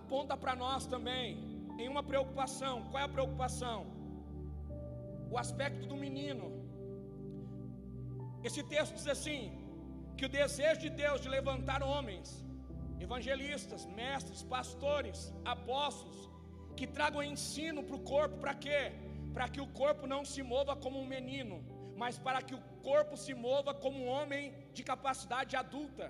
[0.00, 1.28] aponta para nós também
[1.78, 2.74] em uma preocupação.
[2.90, 3.95] Qual é a preocupação?
[5.32, 6.46] O aspecto do menino.
[8.48, 9.40] Esse texto diz assim:
[10.16, 12.28] que o desejo de Deus de levantar homens,
[13.06, 15.18] evangelistas, mestres, pastores,
[15.54, 16.20] apóstolos,
[16.78, 18.82] que tragam ensino para o corpo, para quê?
[19.34, 21.56] Para que o corpo não se mova como um menino,
[22.02, 24.44] mas para que o corpo se mova como um homem
[24.76, 26.06] de capacidade adulta.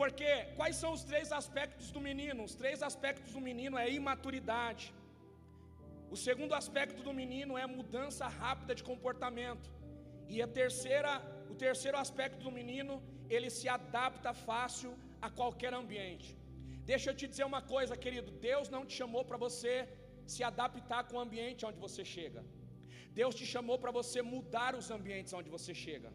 [0.00, 2.40] Porque quais são os três aspectos do menino?
[2.48, 4.84] Os três aspectos do menino é imaturidade,
[6.14, 9.68] o segundo aspecto do menino é mudança rápida de comportamento.
[10.34, 11.12] E a terceira,
[11.52, 12.94] o terceiro aspecto do menino,
[13.34, 14.90] ele se adapta fácil
[15.26, 16.28] a qualquer ambiente.
[16.90, 19.72] Deixa eu te dizer uma coisa, querido, Deus não te chamou para você
[20.34, 22.42] se adaptar com o ambiente onde você chega.
[23.20, 26.10] Deus te chamou para você mudar os ambientes onde você chega.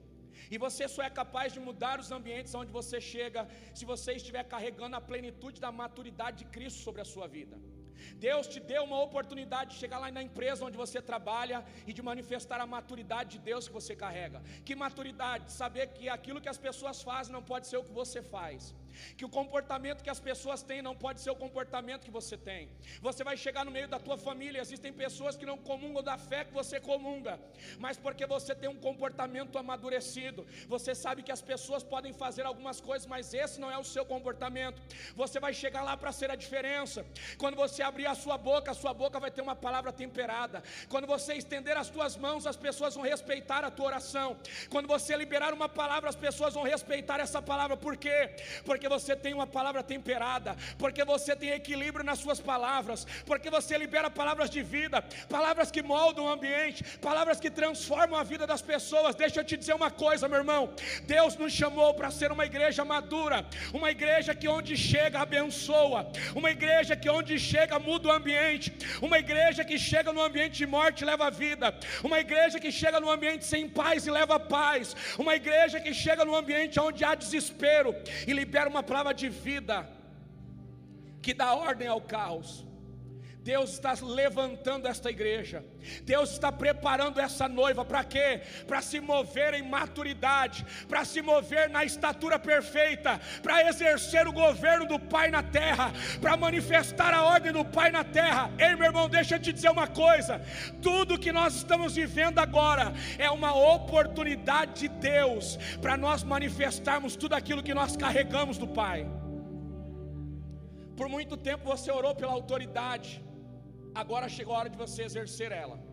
[0.53, 3.41] E você só é capaz de mudar os ambientes onde você chega
[3.77, 7.57] se você estiver carregando a plenitude da maturidade de Cristo sobre a sua vida.
[8.27, 12.01] Deus te deu uma oportunidade de chegar lá na empresa onde você trabalha e de
[12.01, 14.41] manifestar a maturidade de Deus que você carrega.
[14.65, 15.51] Que maturidade?
[15.51, 18.73] Saber que aquilo que as pessoas fazem não pode ser o que você faz
[19.17, 22.69] que o comportamento que as pessoas têm não pode ser o comportamento que você tem.
[23.01, 26.45] Você vai chegar no meio da tua família, existem pessoas que não comungam da fé
[26.45, 27.39] que você comunga,
[27.79, 32.79] mas porque você tem um comportamento amadurecido, você sabe que as pessoas podem fazer algumas
[32.81, 34.81] coisas, mas esse não é o seu comportamento.
[35.15, 37.05] Você vai chegar lá para ser a diferença.
[37.37, 40.63] Quando você abrir a sua boca, a sua boca vai ter uma palavra temperada.
[40.89, 44.37] Quando você estender as tuas mãos, as pessoas vão respeitar a tua oração.
[44.69, 47.77] Quando você liberar uma palavra, as pessoas vão respeitar essa palavra.
[47.77, 48.35] Por quê?
[48.65, 53.47] Porque porque você tem uma palavra temperada, porque você tem equilíbrio nas suas palavras, porque
[53.47, 58.47] você libera palavras de vida, palavras que moldam o ambiente, palavras que transformam a vida
[58.47, 59.13] das pessoas.
[59.13, 62.83] Deixa eu te dizer uma coisa, meu irmão: Deus nos chamou para ser uma igreja
[62.83, 68.73] madura, uma igreja que onde chega abençoa, uma igreja que onde chega muda o ambiente,
[68.99, 71.71] uma igreja que chega no ambiente de morte leva vida,
[72.03, 76.25] uma igreja que chega no ambiente sem paz e leva paz, uma igreja que chega
[76.25, 79.87] no ambiente onde há desespero e libera uma palavra de vida
[81.21, 82.65] que dá ordem ao caos.
[83.43, 85.65] Deus está levantando esta igreja,
[86.03, 88.41] Deus está preparando essa noiva para quê?
[88.67, 94.85] Para se mover em maturidade, para se mover na estatura perfeita, para exercer o governo
[94.85, 98.51] do Pai na terra, para manifestar a ordem do Pai na terra.
[98.59, 100.39] Ei, meu irmão, deixa eu te dizer uma coisa:
[100.79, 107.33] tudo que nós estamos vivendo agora é uma oportunidade de Deus para nós manifestarmos tudo
[107.33, 109.07] aquilo que nós carregamos do Pai.
[110.95, 113.23] Por muito tempo você orou pela autoridade,
[113.93, 115.90] agora chegou a hora de você exercer ela.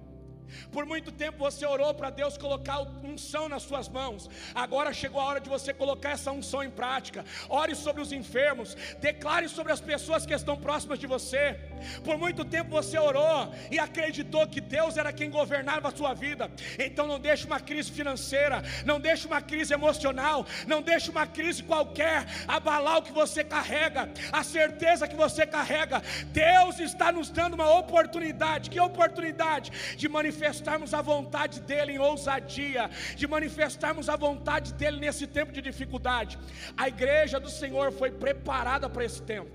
[0.71, 4.29] Por muito tempo você orou para Deus colocar unção nas suas mãos.
[4.55, 7.25] Agora chegou a hora de você colocar essa unção em prática.
[7.49, 11.59] Ore sobre os enfermos, declare sobre as pessoas que estão próximas de você.
[12.05, 16.51] Por muito tempo você orou e acreditou que Deus era quem governava a sua vida.
[16.79, 21.63] Então não deixe uma crise financeira, não deixe uma crise emocional, não deixe uma crise
[21.63, 26.03] qualquer abalar o que você carrega, a certeza que você carrega.
[26.27, 28.71] Deus está nos dando uma oportunidade.
[28.71, 34.99] Que oportunidade de manifestar manifestarmos a vontade dEle em ousadia, de manifestarmos a vontade dEle
[35.05, 36.39] nesse tempo de dificuldade.
[36.77, 39.51] A igreja do Senhor foi preparada para esse tempo.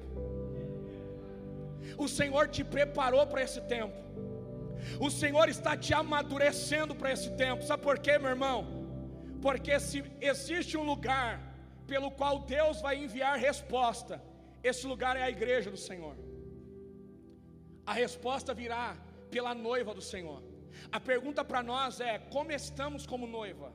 [1.97, 3.97] O Senhor te preparou para esse tempo.
[4.99, 7.63] O Senhor está te amadurecendo para esse tempo.
[7.63, 8.59] Sabe por quê, meu irmão?
[9.41, 11.31] Porque se existe um lugar
[11.87, 14.21] pelo qual Deus vai enviar resposta,
[14.63, 16.15] esse lugar é a igreja do Senhor.
[17.85, 18.97] A resposta virá
[19.29, 20.52] pela noiva do Senhor.
[20.91, 23.73] A pergunta para nós é: como estamos como noiva?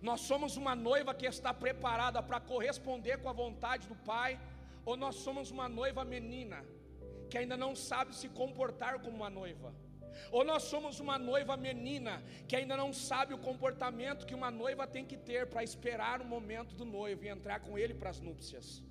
[0.00, 4.40] Nós somos uma noiva que está preparada para corresponder com a vontade do Pai,
[4.84, 6.64] ou nós somos uma noiva menina
[7.28, 9.74] que ainda não sabe se comportar como uma noiva?
[10.30, 14.86] Ou nós somos uma noiva menina que ainda não sabe o comportamento que uma noiva
[14.86, 18.20] tem que ter para esperar o momento do noivo e entrar com ele para as
[18.20, 18.82] núpcias?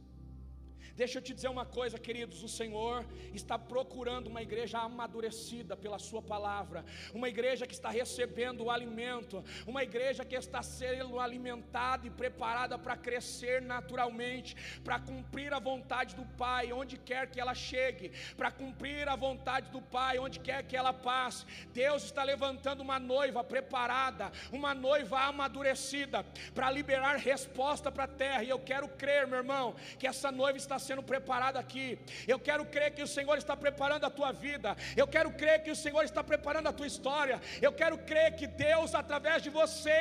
[0.97, 5.99] Deixa eu te dizer uma coisa, queridos: o Senhor está procurando uma igreja amadurecida pela
[5.99, 6.83] Sua palavra,
[7.13, 12.79] uma igreja que está recebendo o alimento, uma igreja que está sendo alimentada e preparada
[12.79, 18.49] para crescer naturalmente, para cumprir a vontade do Pai, onde quer que ela chegue, para
[18.49, 21.45] cumprir a vontade do Pai, onde quer que ela passe.
[21.75, 28.43] Deus está levantando uma noiva preparada, uma noiva amadurecida, para liberar resposta para a terra,
[28.43, 31.87] e eu quero crer, meu irmão, que essa noiva está sendo preparado aqui.
[32.33, 34.69] Eu quero crer que o Senhor está preparando a tua vida.
[35.01, 37.37] Eu quero crer que o Senhor está preparando a tua história.
[37.67, 39.99] Eu quero crer que Deus, através de você,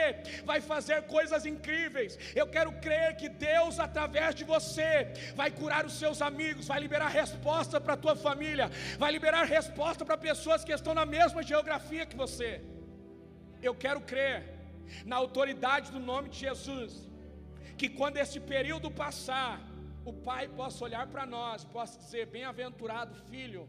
[0.50, 2.18] vai fazer coisas incríveis.
[2.40, 4.92] Eu quero crer que Deus, através de você,
[5.40, 8.66] vai curar os seus amigos, vai liberar resposta para a tua família,
[9.02, 12.50] vai liberar resposta para pessoas que estão na mesma geografia que você.
[13.68, 14.36] Eu quero crer
[15.10, 16.92] na autoridade do nome de Jesus,
[17.78, 19.52] que quando esse período passar,
[20.10, 23.62] o pai possa olhar para nós, possa dizer: Bem-aventurado filho,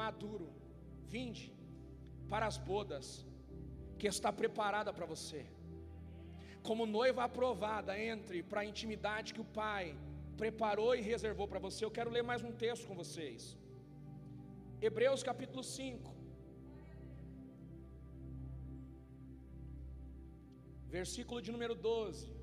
[0.00, 0.48] maduro,
[1.14, 1.46] vinde
[2.32, 3.06] para as bodas
[3.98, 5.42] que está preparada para você.
[6.68, 9.84] Como noiva aprovada, entre para a intimidade que o pai
[10.42, 11.80] preparou e reservou para você.
[11.84, 13.56] Eu quero ler mais um texto com vocês.
[14.88, 16.14] Hebreus capítulo 5.
[20.98, 22.35] Versículo de número 12.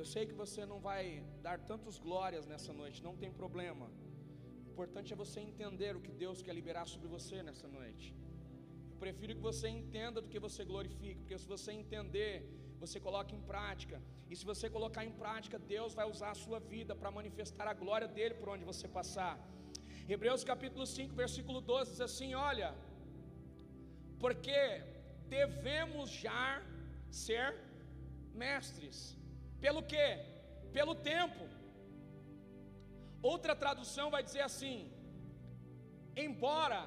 [0.00, 1.04] Eu sei que você não vai
[1.46, 3.86] dar tantos glórias nessa noite, não tem problema.
[4.66, 8.06] O importante é você entender o que Deus quer liberar sobre você nessa noite.
[8.92, 12.32] Eu prefiro que você entenda do que você glorifique, porque se você entender,
[12.84, 14.00] você coloca em prática.
[14.30, 17.74] E se você colocar em prática, Deus vai usar a sua vida para manifestar a
[17.82, 19.34] glória dele por onde você passar.
[20.08, 22.70] Hebreus capítulo 5, versículo 12 diz assim: Olha,
[24.20, 24.60] porque
[25.38, 26.62] devemos já
[27.10, 27.48] ser
[28.44, 29.17] mestres
[29.64, 30.08] pelo quê?
[30.76, 31.44] Pelo tempo.
[33.32, 34.78] Outra tradução vai dizer assim:
[36.26, 36.80] embora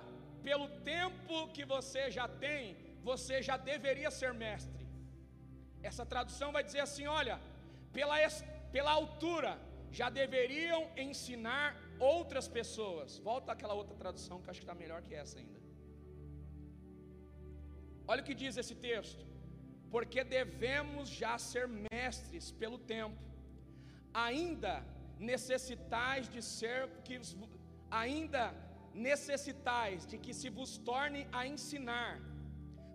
[0.47, 2.63] pelo tempo que você já tem,
[3.09, 4.85] você já deveria ser mestre.
[5.89, 7.37] Essa tradução vai dizer assim: olha,
[7.97, 8.15] pela,
[8.75, 9.51] pela altura,
[9.99, 11.67] já deveriam ensinar
[11.99, 13.17] outras pessoas.
[13.29, 15.59] Volta aquela outra tradução que acho que está melhor que essa ainda.
[18.07, 19.23] Olha o que diz esse texto
[19.93, 23.19] porque devemos já ser mestres pelo tempo.
[24.27, 24.73] Ainda
[25.31, 27.15] necessitais de ser que
[28.03, 28.43] ainda
[29.09, 32.13] necessitais de que se vos torne a ensinar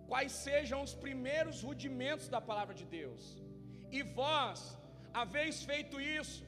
[0.09, 3.23] quais sejam os primeiros rudimentos da palavra de Deus.
[3.97, 4.59] E vós
[5.13, 6.43] haveis feito isso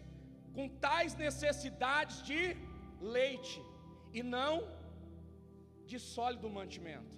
[0.55, 2.41] com tais necessidades de
[3.17, 3.61] leite
[4.13, 4.53] e não
[5.85, 7.13] de sólido mantimento.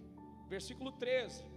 [0.48, 1.51] Versículo 13.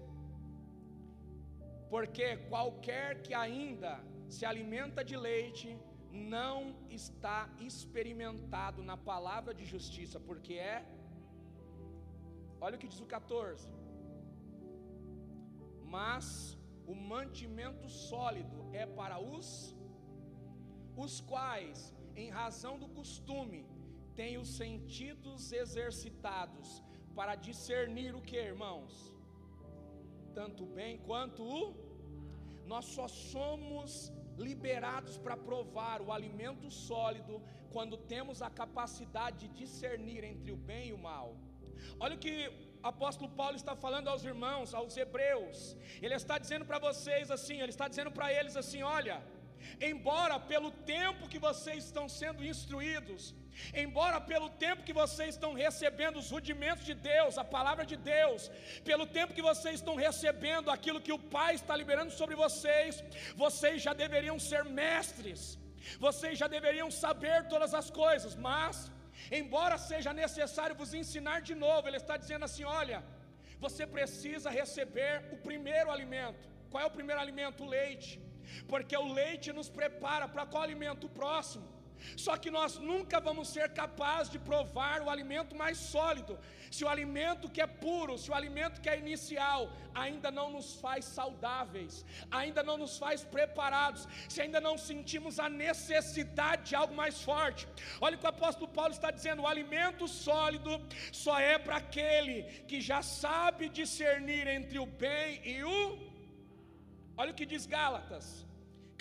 [1.89, 5.78] Porque qualquer que ainda se alimenta de leite
[6.11, 10.85] não está experimentado na palavra de justiça, porque é
[12.61, 13.68] Olha o que diz o 14.
[15.85, 16.26] Mas
[16.87, 19.49] o mantimento sólido é para os
[20.97, 23.66] os quais, em razão do costume,
[24.14, 26.82] têm os sentidos exercitados
[27.16, 29.13] para discernir o que, irmãos?
[30.39, 31.62] Tanto o bem quanto o
[32.72, 34.12] nós só somos
[34.47, 37.35] liberados para provar o alimento sólido
[37.74, 41.37] quando temos a capacidade de discernir entre o bem e o mal.
[42.01, 45.76] Olha o que o apóstolo Paulo está falando aos irmãos, aos hebreus.
[46.03, 49.16] Ele está dizendo para vocês assim, ele está dizendo para eles assim, olha,
[49.80, 53.34] embora pelo tempo que vocês estão sendo instruídos,
[53.82, 58.50] embora pelo tempo que vocês estão recebendo os rudimentos de Deus, a palavra de Deus,
[58.84, 63.02] pelo tempo que vocês estão recebendo aquilo que o Pai está liberando sobre vocês,
[63.44, 65.58] vocês já deveriam ser mestres,
[66.06, 68.90] vocês já deveriam saber todas as coisas, mas
[69.40, 72.98] embora seja necessário vos ensinar de novo, ele está dizendo assim: olha,
[73.64, 76.44] você precisa receber o primeiro alimento.
[76.70, 77.62] Qual é o primeiro alimento?
[77.64, 78.12] O leite,
[78.68, 81.07] porque o leite nos prepara para qual alimento?
[81.07, 81.74] O próximo.
[82.16, 86.38] Só que nós nunca vamos ser capazes de provar o alimento mais sólido,
[86.70, 90.74] se o alimento que é puro, se o alimento que é inicial, ainda não nos
[90.80, 96.95] faz saudáveis, ainda não nos faz preparados, se ainda não sentimos a necessidade de algo
[96.95, 97.68] mais forte.
[98.01, 100.72] Olha o que o apóstolo Paulo está dizendo: o alimento sólido
[101.12, 106.13] só é para aquele que já sabe discernir entre o bem e o.
[107.16, 108.46] Olha o que diz Gálatas,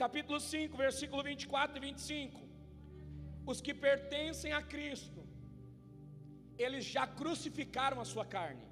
[0.03, 2.43] capítulo 5, versículo 24 e 25
[3.51, 5.21] os que pertencem a Cristo,
[6.57, 8.65] eles já crucificaram a sua carne.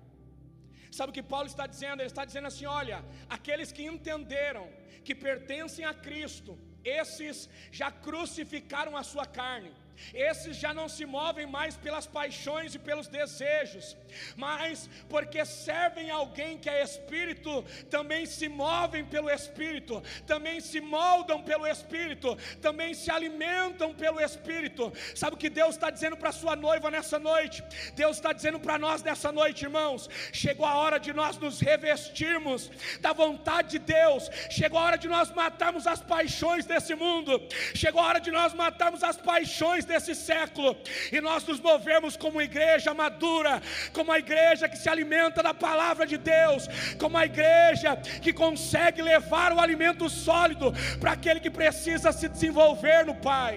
[0.97, 1.99] Sabe o que Paulo está dizendo?
[2.01, 4.65] Ele está dizendo assim: olha, aqueles que entenderam
[5.05, 9.71] que pertencem a Cristo, esses já crucificaram a sua carne.
[10.13, 13.97] Esses já não se movem mais pelas paixões e pelos desejos,
[14.35, 21.41] mas porque servem alguém que é espírito, também se movem pelo espírito, também se moldam
[21.41, 24.91] pelo espírito, também se alimentam pelo espírito.
[25.15, 27.63] Sabe o que Deus está dizendo para sua noiva nessa noite?
[27.95, 30.09] Deus está dizendo para nós nessa noite, irmãos.
[30.33, 34.29] Chegou a hora de nós nos revestirmos da vontade de Deus.
[34.49, 37.41] Chegou a hora de nós matarmos as paixões desse mundo.
[37.73, 40.69] Chegou a hora de nós matarmos as paixões desse século
[41.15, 43.53] e nós nos movemos como igreja madura,
[43.97, 46.63] como a igreja que se alimenta da palavra de Deus,
[47.01, 47.91] como a igreja
[48.25, 50.67] que consegue levar o alimento sólido
[51.01, 53.53] para aquele que precisa se desenvolver no Pai.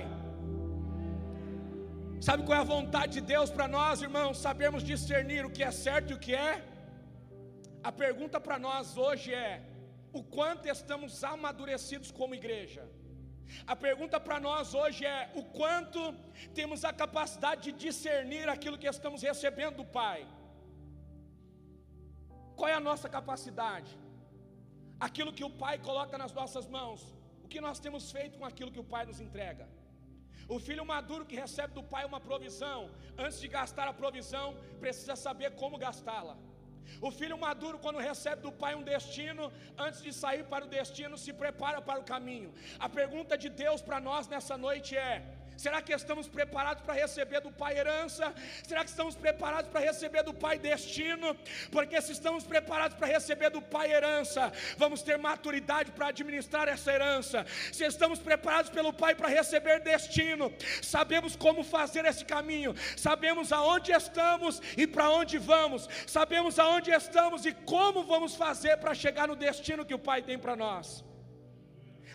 [2.27, 4.39] Sabe qual é a vontade de Deus para nós, irmãos?
[4.47, 6.53] Sabemos discernir o que é certo e o que é?
[7.89, 9.53] A pergunta para nós hoje é:
[10.19, 12.83] o quanto estamos amadurecidos como igreja?
[13.73, 16.01] A pergunta para nós hoje é: o quanto
[16.59, 20.27] temos a capacidade de discernir aquilo que estamos recebendo do Pai?
[22.57, 23.93] Qual é a nossa capacidade?
[25.09, 27.01] Aquilo que o Pai coloca nas nossas mãos,
[27.45, 29.67] o que nós temos feito com aquilo que o Pai nos entrega?
[30.49, 34.47] O filho maduro que recebe do pai uma provisão, antes de gastar a provisão,
[34.79, 36.37] precisa saber como gastá-la.
[37.01, 41.19] O filho maduro, quando recebe do pai um destino, antes de sair para o destino,
[41.19, 42.53] se prepara para o caminho.
[42.79, 45.23] A pergunta de Deus para nós nessa noite é:
[45.57, 48.35] Será que estamos preparados para receber do Pai herança?
[48.67, 51.37] Será que estamos preparados para receber do Pai destino?
[51.71, 56.93] Porque se estamos preparados para receber do Pai herança, vamos ter maturidade para administrar essa
[56.93, 57.47] herança.
[57.73, 60.53] Se estamos preparados pelo Pai para receber destino,
[60.83, 67.47] sabemos como fazer esse caminho, sabemos aonde estamos e para onde vamos, sabemos aonde estamos
[67.47, 71.05] e como vamos fazer para chegar no destino que o Pai tem para nós.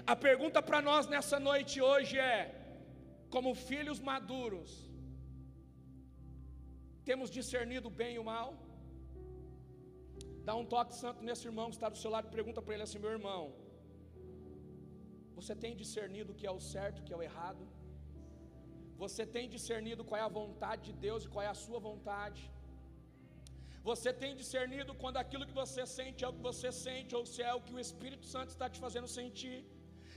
[0.06, 2.59] A pergunta para nós nessa noite hoje é:
[3.36, 4.72] como filhos maduros,
[7.10, 8.50] temos discernido o bem e o mal.
[10.48, 12.86] Dá um toque santo nesse irmão que está do seu lado e pergunta para ele
[12.88, 13.42] assim: meu irmão,
[15.38, 17.66] você tem discernido o que é o certo, o que é o errado?
[19.04, 22.42] Você tem discernido qual é a vontade de Deus e qual é a sua vontade?
[23.90, 27.42] Você tem discernido quando aquilo que você sente é o que você sente, ou se
[27.50, 29.58] é o que o Espírito Santo está te fazendo sentir?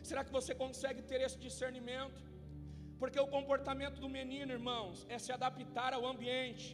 [0.09, 2.21] Será que você consegue ter esse discernimento?
[3.03, 6.66] Porque o comportamento do menino, irmãos, é se adaptar ao ambiente.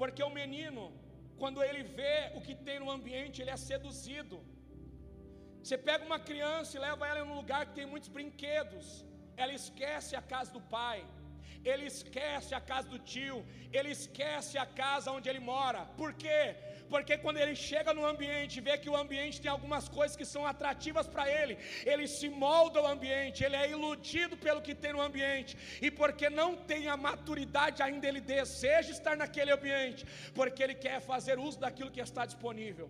[0.00, 0.82] Porque o menino,
[1.40, 4.36] quando ele vê o que tem no ambiente, ele é seduzido.
[5.60, 8.86] Você pega uma criança e leva ela em um lugar que tem muitos brinquedos.
[9.42, 10.98] ela esquece a casa do pai,
[11.70, 13.38] ele esquece a casa do tio,
[13.76, 15.80] ele esquece a casa onde ele mora.
[16.00, 16.40] Por quê?
[16.88, 20.46] Porque quando ele chega no ambiente, vê que o ambiente tem algumas coisas que são
[20.46, 25.00] atrativas para ele, ele se molda ao ambiente, ele é iludido pelo que tem no
[25.00, 30.04] ambiente, e porque não tem a maturidade ainda, ele deseja estar naquele ambiente,
[30.34, 32.88] porque ele quer fazer uso daquilo que está disponível.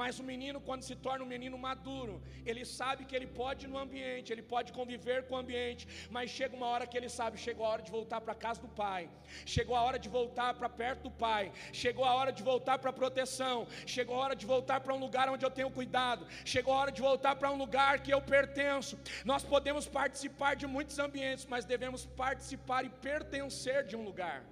[0.00, 2.14] Mas o menino, quando se torna um menino maduro,
[2.50, 6.30] ele sabe que ele pode ir no ambiente, ele pode conviver com o ambiente, mas
[6.30, 8.68] chega uma hora que ele sabe: chegou a hora de voltar para a casa do
[8.68, 9.02] pai,
[9.44, 12.90] chegou a hora de voltar para perto do pai, chegou a hora de voltar para
[12.90, 16.72] a proteção, chegou a hora de voltar para um lugar onde eu tenho cuidado, chegou
[16.74, 18.98] a hora de voltar para um lugar que eu pertenço.
[19.24, 24.44] Nós podemos participar de muitos ambientes, mas devemos participar e pertencer de um lugar.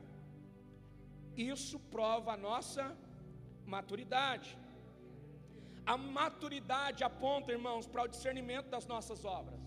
[1.37, 2.85] Isso prova a nossa
[3.65, 4.59] maturidade.
[5.87, 9.61] A maturidade aponta, irmãos, para o discernimento das nossas obras.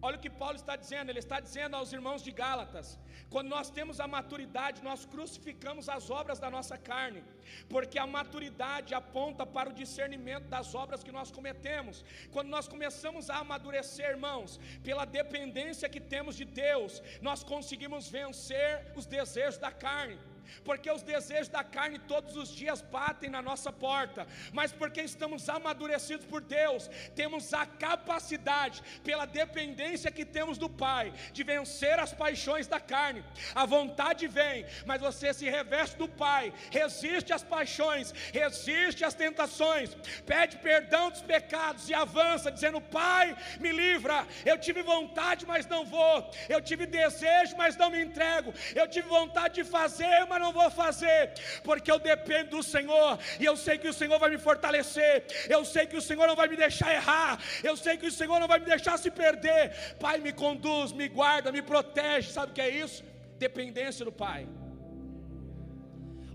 [0.00, 3.68] Olha o que Paulo está dizendo, ele está dizendo aos irmãos de Gálatas: quando nós
[3.68, 7.22] temos a maturidade, nós crucificamos as obras da nossa carne,
[7.68, 12.04] porque a maturidade aponta para o discernimento das obras que nós cometemos.
[12.30, 18.92] Quando nós começamos a amadurecer, irmãos, pela dependência que temos de Deus, nós conseguimos vencer
[18.96, 20.18] os desejos da carne
[20.64, 25.48] porque os desejos da carne todos os dias batem na nossa porta, mas porque estamos
[25.48, 32.12] amadurecidos por Deus, temos a capacidade, pela dependência que temos do Pai, de vencer as
[32.12, 33.24] paixões da carne.
[33.54, 39.94] A vontade vem, mas você se reveste do Pai, resiste às paixões, resiste às tentações,
[40.26, 44.26] pede perdão dos pecados e avança, dizendo: Pai, me livra.
[44.44, 46.30] Eu tive vontade, mas não vou.
[46.48, 48.52] Eu tive desejo, mas não me entrego.
[48.74, 51.32] Eu tive vontade de fazer, mas não vou fazer,
[51.62, 55.64] porque eu dependo do Senhor, e eu sei que o Senhor vai me fortalecer, eu
[55.64, 58.48] sei que o Senhor não vai me deixar errar, eu sei que o Senhor não
[58.48, 59.96] vai me deixar se perder.
[59.98, 63.04] Pai, me conduz, me guarda, me protege, sabe o que é isso?
[63.38, 64.48] Dependência do Pai.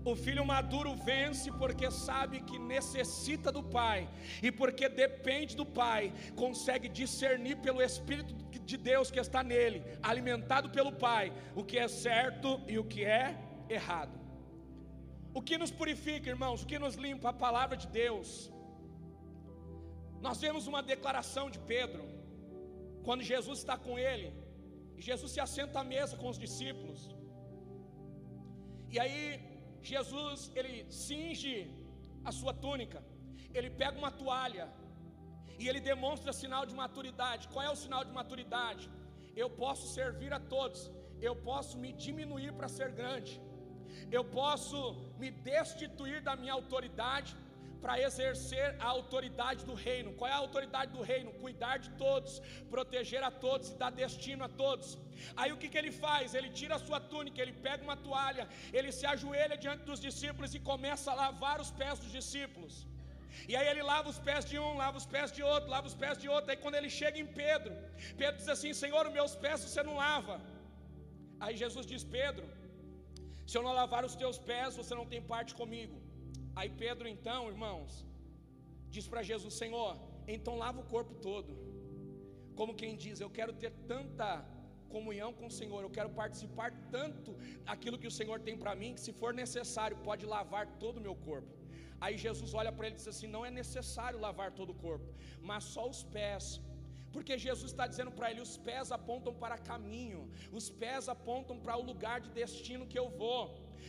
[0.04, 4.06] O filho maduro vence porque sabe que necessita do pai,
[4.42, 10.68] e porque depende do pai, consegue discernir pelo Espírito de Deus que está nele, alimentado
[10.68, 13.34] pelo pai, o que é certo e o que é
[13.68, 14.24] errado.
[15.38, 17.28] O que nos purifica, irmãos, o que nos limpa?
[17.30, 18.28] A palavra de Deus.
[20.26, 22.04] Nós vemos uma declaração de Pedro,
[23.06, 24.28] quando Jesus está com ele,
[24.96, 27.00] e Jesus se assenta à mesa com os discípulos.
[28.94, 29.22] E aí,
[29.92, 31.54] Jesus, ele cinge
[32.28, 33.00] a sua túnica,
[33.52, 34.66] ele pega uma toalha,
[35.58, 37.48] e ele demonstra sinal de maturidade.
[37.52, 38.84] Qual é o sinal de maturidade?
[39.42, 40.80] Eu posso servir a todos,
[41.28, 43.34] eu posso me diminuir para ser grande
[44.18, 44.78] eu posso
[45.20, 47.32] me destituir da minha autoridade
[47.84, 50.10] para exercer a autoridade do reino.
[50.18, 51.30] Qual é a autoridade do reino?
[51.42, 52.32] Cuidar de todos,
[52.74, 54.88] proteger a todos e dar destino a todos.
[55.40, 56.34] Aí o que, que ele faz?
[56.38, 58.46] Ele tira a sua túnica, ele pega uma toalha,
[58.78, 62.74] ele se ajoelha diante dos discípulos e começa a lavar os pés dos discípulos.
[63.50, 65.96] E aí ele lava os pés de um, lava os pés de outro, lava os
[66.02, 66.50] pés de outro.
[66.52, 67.72] Aí quando ele chega em Pedro,
[68.20, 70.36] Pedro diz assim: Senhor, os meus pés você não lava.
[71.44, 72.46] Aí Jesus diz: Pedro,
[73.48, 75.96] se eu não lavar os teus pés, você não tem parte comigo.
[76.58, 77.92] Aí Pedro, então, irmãos,
[78.94, 79.92] diz para Jesus: Senhor,
[80.34, 81.52] então lava o corpo todo.
[82.58, 84.28] Como quem diz: Eu quero ter tanta
[84.94, 87.30] comunhão com o Senhor, eu quero participar tanto
[87.68, 91.04] daquilo que o Senhor tem para mim, que se for necessário, pode lavar todo o
[91.06, 91.52] meu corpo.
[92.04, 95.08] Aí Jesus olha para ele e diz assim: Não é necessário lavar todo o corpo,
[95.50, 96.44] mas só os pés
[97.14, 100.22] porque Jesus está dizendo para ele: os pés apontam para caminho,
[100.58, 103.42] os pés apontam para o lugar de destino que eu vou.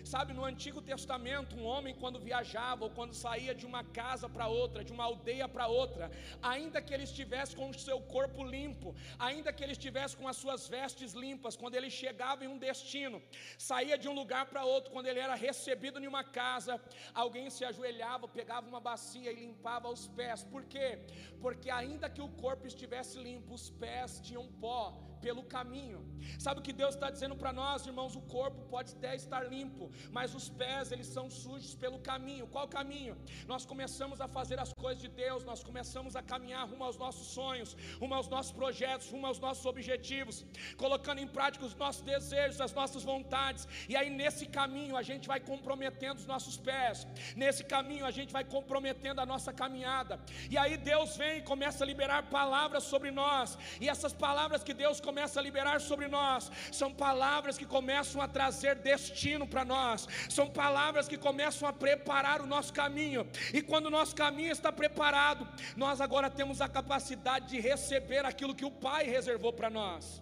[0.04, 4.48] Sabe, no Antigo Testamento, um homem quando viajava ou quando saía de uma casa para
[4.48, 8.96] outra, de uma aldeia para outra, ainda que ele estivesse com o seu corpo limpo,
[9.18, 13.22] ainda que ele estivesse com as suas vestes limpas, quando ele chegava em um destino,
[13.58, 16.80] saía de um lugar para outro, quando ele era recebido em uma casa,
[17.14, 20.44] alguém se ajoelhava, pegava uma bacia e limpava os pés.
[20.44, 21.00] Por quê?
[21.40, 24.82] Porque ainda que o corpo estivesse limpo, os pés tinham pó
[25.26, 26.00] pelo caminho.
[26.46, 28.14] Sabe o que Deus está dizendo para nós, irmãos?
[28.20, 29.86] O corpo pode até estar limpo,
[30.18, 32.46] mas os pés eles são sujos pelo caminho.
[32.56, 33.16] Qual caminho?
[33.52, 37.28] Nós começamos a fazer as coisas de Deus, nós começamos a caminhar rumo aos nossos
[37.40, 37.72] sonhos,
[38.02, 40.38] rumo aos nossos projetos, rumo aos nossos objetivos,
[40.84, 43.64] colocando em prática os nossos desejos, as nossas vontades.
[43.92, 47.08] E aí nesse caminho a gente vai comprometendo os nossos pés.
[47.44, 50.20] Nesse caminho a gente vai comprometendo a nossa caminhada.
[50.54, 53.58] E aí Deus vem e começa a liberar palavras sobre nós.
[53.84, 58.20] E essas palavras que Deus começa começa a liberar sobre nós são palavras que começam
[58.22, 60.00] a trazer destino para nós,
[60.38, 63.22] são palavras que começam a preparar o nosso caminho,
[63.58, 65.48] e quando o nosso caminho está preparado,
[65.84, 70.22] nós agora temos a capacidade de receber aquilo que o Pai reservou para nós.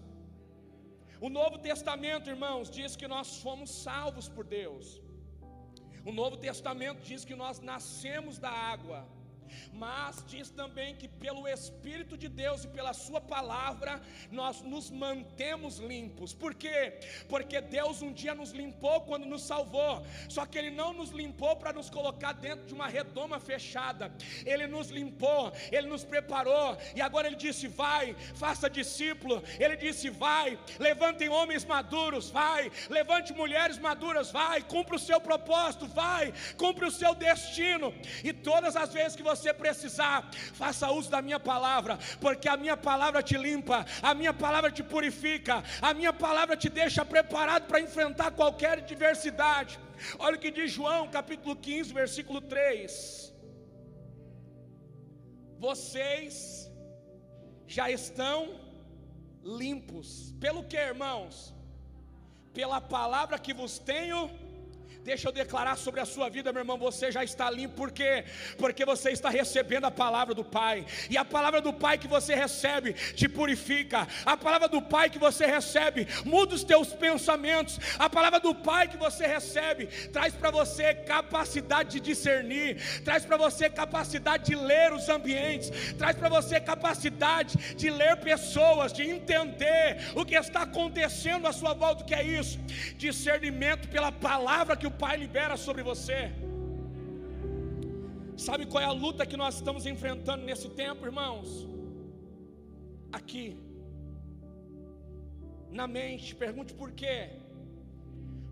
[1.19, 5.01] O Novo Testamento, irmãos, diz que nós fomos salvos por Deus.
[6.05, 8.99] O Novo Testamento diz que nós nascemos da água
[9.74, 14.01] mas diz também que pelo Espírito de Deus e pela Sua palavra
[14.32, 16.34] nós nos mantemos limpos.
[16.34, 16.99] Por quê?
[17.28, 21.56] Porque Deus um dia nos limpou quando nos salvou, só que Ele não nos limpou
[21.56, 24.12] para nos colocar dentro de uma redoma fechada,
[24.45, 29.43] Ele nos limpou, Ele nos preparou, e agora Ele disse: vai, faça discípulo.
[29.60, 35.86] Ele disse: vai, levantem homens maduros, vai, levante mulheres maduras, vai, cumpra o seu propósito,
[35.88, 37.93] vai, cumpra o seu destino,
[38.24, 42.57] e todas as vezes que você você precisar, faça uso da minha palavra, porque a
[42.63, 47.67] minha palavra te limpa, a minha palavra te purifica, a minha palavra te deixa preparado
[47.67, 49.79] para enfrentar qualquer adversidade.
[50.17, 53.33] Olha o que diz João, capítulo 15, versículo 3.
[55.59, 56.35] Vocês
[57.67, 58.37] já estão
[59.43, 61.53] limpos, pelo que, irmãos?
[62.53, 64.19] Pela palavra que vos tenho
[65.04, 66.78] Deixa eu declarar sobre a sua vida, meu irmão.
[66.78, 68.24] Você já está limpo, por quê?
[68.58, 72.34] Porque você está recebendo a palavra do Pai, e a palavra do Pai que você
[72.34, 78.10] recebe te purifica, a palavra do Pai que você recebe muda os teus pensamentos, a
[78.10, 83.70] palavra do Pai que você recebe traz para você capacidade de discernir, traz para você
[83.70, 90.24] capacidade de ler os ambientes, traz para você capacidade de ler pessoas, de entender o
[90.24, 92.58] que está acontecendo à sua volta, o que é isso?
[92.95, 96.19] Discernimento pela palavra que o Pai libera sobre você.
[98.45, 101.49] Sabe qual é a luta que nós estamos enfrentando nesse tempo, irmãos?
[103.19, 103.45] Aqui,
[105.79, 107.17] na mente, pergunte por quê?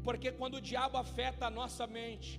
[0.04, 2.30] Porque quando o diabo afeta a nossa mente,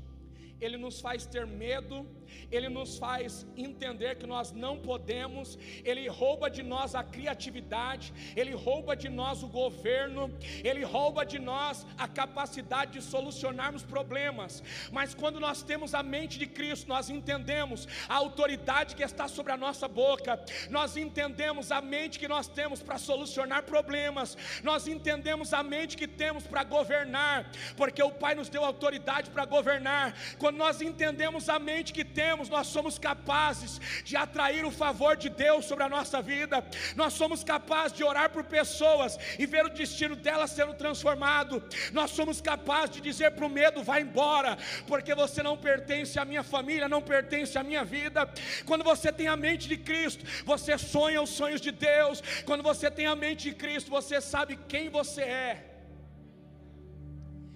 [0.60, 2.06] ele nos faz ter medo,
[2.50, 8.54] ele nos faz entender que nós não podemos, ele rouba de nós a criatividade, ele
[8.54, 10.32] rouba de nós o governo,
[10.62, 14.62] ele rouba de nós a capacidade de solucionarmos problemas.
[14.90, 19.52] Mas quando nós temos a mente de Cristo, nós entendemos a autoridade que está sobre
[19.52, 25.52] a nossa boca, nós entendemos a mente que nós temos para solucionar problemas, nós entendemos
[25.52, 30.14] a mente que temos para governar, porque o Pai nos deu autoridade para governar.
[30.38, 35.16] Quando quando nós entendemos a mente que temos, nós somos capazes de atrair o favor
[35.16, 36.62] de Deus sobre a nossa vida,
[36.94, 42.10] nós somos capazes de orar por pessoas e ver o destino delas sendo transformado, nós
[42.10, 46.42] somos capazes de dizer para o medo: vai embora, porque você não pertence à minha
[46.42, 48.28] família, não pertence à minha vida.
[48.66, 52.90] Quando você tem a mente de Cristo, você sonha os sonhos de Deus, quando você
[52.90, 55.72] tem a mente de Cristo, você sabe quem você é.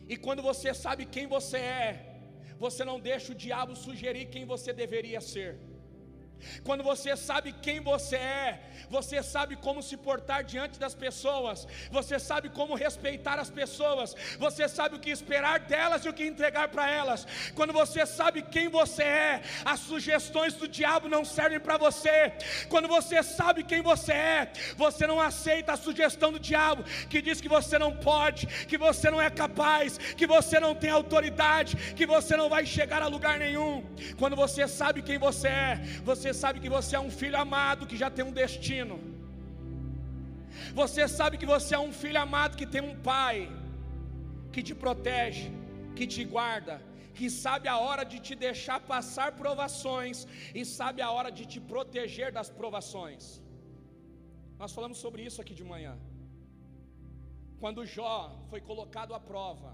[0.09, 2.06] E quando você sabe quem você é,
[2.59, 5.59] você não deixa o diabo sugerir quem você deveria ser.
[6.65, 12.19] Quando você sabe quem você é, você sabe como se portar diante das pessoas, você
[12.19, 16.69] sabe como respeitar as pessoas, você sabe o que esperar delas e o que entregar
[16.69, 17.27] para elas.
[17.55, 22.33] Quando você sabe quem você é, as sugestões do diabo não servem para você.
[22.69, 27.41] Quando você sabe quem você é, você não aceita a sugestão do diabo que diz
[27.41, 32.07] que você não pode, que você não é capaz, que você não tem autoridade, que
[32.07, 33.85] você não vai chegar a lugar nenhum.
[34.19, 37.87] Quando você sabe quem você é, você você sabe que você é um filho amado
[37.91, 38.95] que já tem um destino.
[40.81, 43.37] Você sabe que você é um filho amado que tem um pai
[44.55, 45.47] que te protege,
[45.99, 46.75] que te guarda,
[47.19, 50.27] que sabe a hora de te deixar passar provações
[50.61, 53.25] e sabe a hora de te proteger das provações.
[54.63, 55.95] Nós falamos sobre isso aqui de manhã.
[57.63, 58.17] Quando Jó
[58.51, 59.71] foi colocado à prova,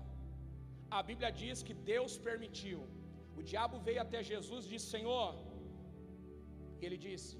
[0.98, 2.80] a Bíblia diz que Deus permitiu.
[3.38, 5.28] O diabo veio até Jesus e disse: Senhor,
[6.88, 7.32] ele disse: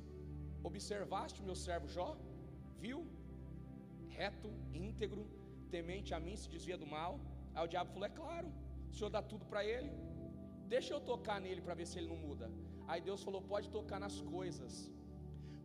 [0.71, 2.09] Observaste o meu servo Jó?
[2.85, 2.99] Viu?
[4.19, 4.51] Reto,
[4.87, 5.23] íntegro,
[5.75, 7.13] temente a mim, se desvia do mal.
[7.55, 8.49] Aí o diabo falou: É claro,
[8.91, 9.93] o senhor dá tudo para ele.
[10.75, 12.47] Deixa eu tocar nele para ver se ele não muda.
[12.91, 14.75] Aí Deus falou: Pode tocar nas coisas,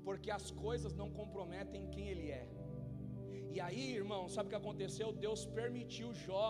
[0.08, 2.46] porque as coisas não comprometem quem ele é.
[3.56, 5.08] E aí, irmão, sabe o que aconteceu?
[5.26, 6.50] Deus permitiu Jó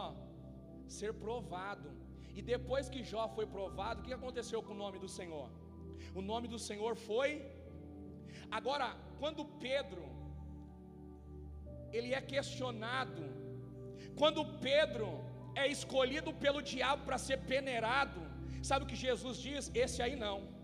[0.98, 1.90] ser provado.
[2.38, 5.48] E depois que Jó foi provado, o que aconteceu com o nome do Senhor?
[6.14, 7.30] O nome do Senhor foi.
[8.50, 10.06] Agora, quando Pedro
[11.91, 13.24] ele é questionado,
[14.16, 15.10] quando Pedro
[15.56, 18.22] é escolhido pelo diabo para ser peneirado,
[18.62, 19.72] sabe o que Jesus diz?
[19.74, 20.57] Esse aí não.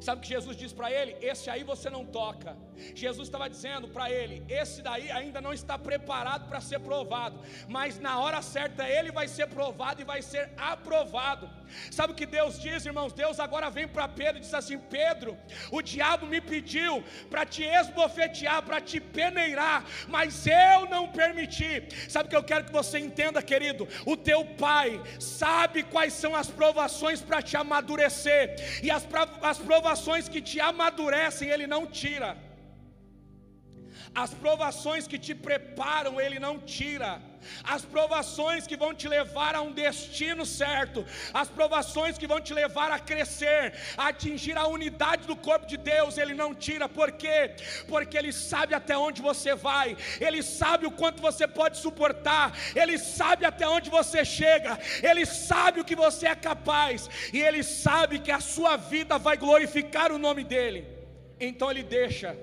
[0.00, 1.16] Sabe o que Jesus disse para ele?
[1.20, 2.56] Esse aí você não toca.
[2.94, 7.98] Jesus estava dizendo para ele: esse daí ainda não está preparado para ser provado, mas
[7.98, 11.50] na hora certa ele vai ser provado e vai ser aprovado.
[11.90, 13.12] Sabe o que Deus diz, irmãos?
[13.12, 15.36] Deus agora vem para Pedro e diz assim: Pedro,
[15.70, 21.88] o diabo me pediu para te esbofetear, para te peneirar, mas eu não permiti.
[22.08, 23.88] Sabe o que eu quero que você entenda, querido?
[24.04, 29.06] O teu pai sabe quais são as provações para te amadurecer, e as,
[29.42, 29.85] as provações
[30.32, 32.30] que te amadurecem, ele não tira.
[34.22, 37.10] As provações que te preparam, Ele não tira.
[37.62, 42.52] As provações que vão te levar a um destino certo, as provações que vão te
[42.54, 47.12] levar a crescer, a atingir a unidade do corpo de Deus, Ele não tira, por
[47.12, 47.54] quê?
[47.88, 52.98] Porque Ele sabe até onde você vai, Ele sabe o quanto você pode suportar, Ele
[52.98, 58.18] sabe até onde você chega, Ele sabe o que você é capaz, e Ele sabe
[58.18, 60.86] que a sua vida vai glorificar o nome dEle,
[61.40, 62.36] então Ele deixa.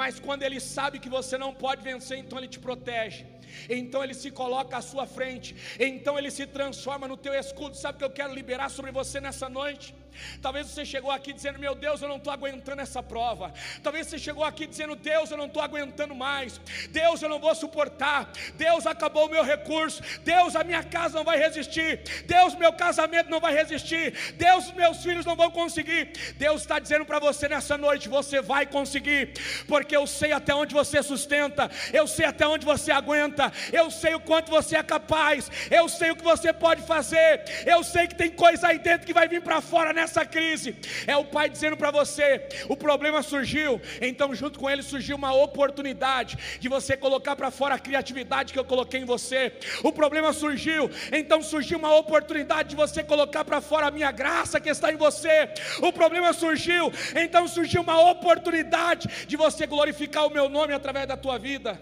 [0.00, 3.24] Mas quando ele sabe que você não pode vencer, então ele te protege
[3.68, 7.76] então ele se coloca à sua frente, então ele se transforma no teu escudo.
[7.76, 9.94] Sabe o que eu quero liberar sobre você nessa noite?
[10.40, 13.52] Talvez você chegou aqui dizendo: Meu Deus, eu não estou aguentando essa prova.
[13.82, 16.60] Talvez você chegou aqui dizendo: Deus, eu não estou aguentando mais.
[16.90, 18.30] Deus, eu não vou suportar.
[18.54, 20.02] Deus, acabou o meu recurso.
[20.22, 22.02] Deus, a minha casa não vai resistir.
[22.26, 24.34] Deus, meu casamento não vai resistir.
[24.34, 26.12] Deus, meus filhos não vão conseguir.
[26.36, 29.32] Deus está dizendo para você nessa noite: Você vai conseguir,
[29.66, 34.14] porque eu sei até onde você sustenta, eu sei até onde você aguenta eu sei
[34.14, 38.14] o quanto você é capaz, eu sei o que você pode fazer, eu sei que
[38.14, 40.76] tem coisa aí dentro que vai vir para fora nessa crise.
[41.06, 45.32] É o Pai dizendo para você: o problema surgiu, então junto com ele surgiu uma
[45.34, 49.52] oportunidade de você colocar para fora a criatividade que eu coloquei em você.
[49.82, 54.60] O problema surgiu, então surgiu uma oportunidade de você colocar para fora a minha graça
[54.60, 55.48] que está em você.
[55.80, 61.16] O problema surgiu, então surgiu uma oportunidade de você glorificar o meu nome através da
[61.16, 61.80] tua vida.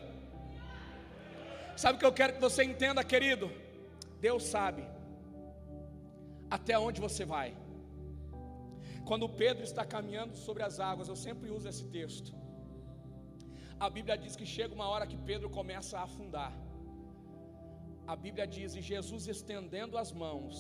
[1.76, 3.50] Sabe o que eu quero que você entenda, querido?
[4.20, 4.84] Deus sabe
[6.50, 7.54] até onde você vai.
[9.08, 12.30] Quando Pedro está caminhando sobre as águas, eu sempre uso esse texto.
[13.78, 16.52] A Bíblia diz que chega uma hora que Pedro começa a afundar.
[18.06, 20.54] A Bíblia diz: e Jesus estendendo as mãos,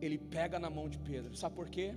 [0.00, 1.34] ele pega na mão de Pedro.
[1.42, 1.88] Sabe por quê?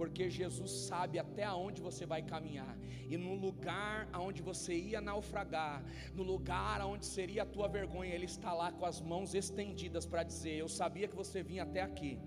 [0.00, 2.74] porque Jesus sabe até aonde você vai caminhar,
[3.06, 8.24] e no lugar aonde você ia naufragar, no lugar aonde seria a tua vergonha, Ele
[8.24, 12.18] está lá com as mãos estendidas para dizer: Eu sabia que você vinha até aqui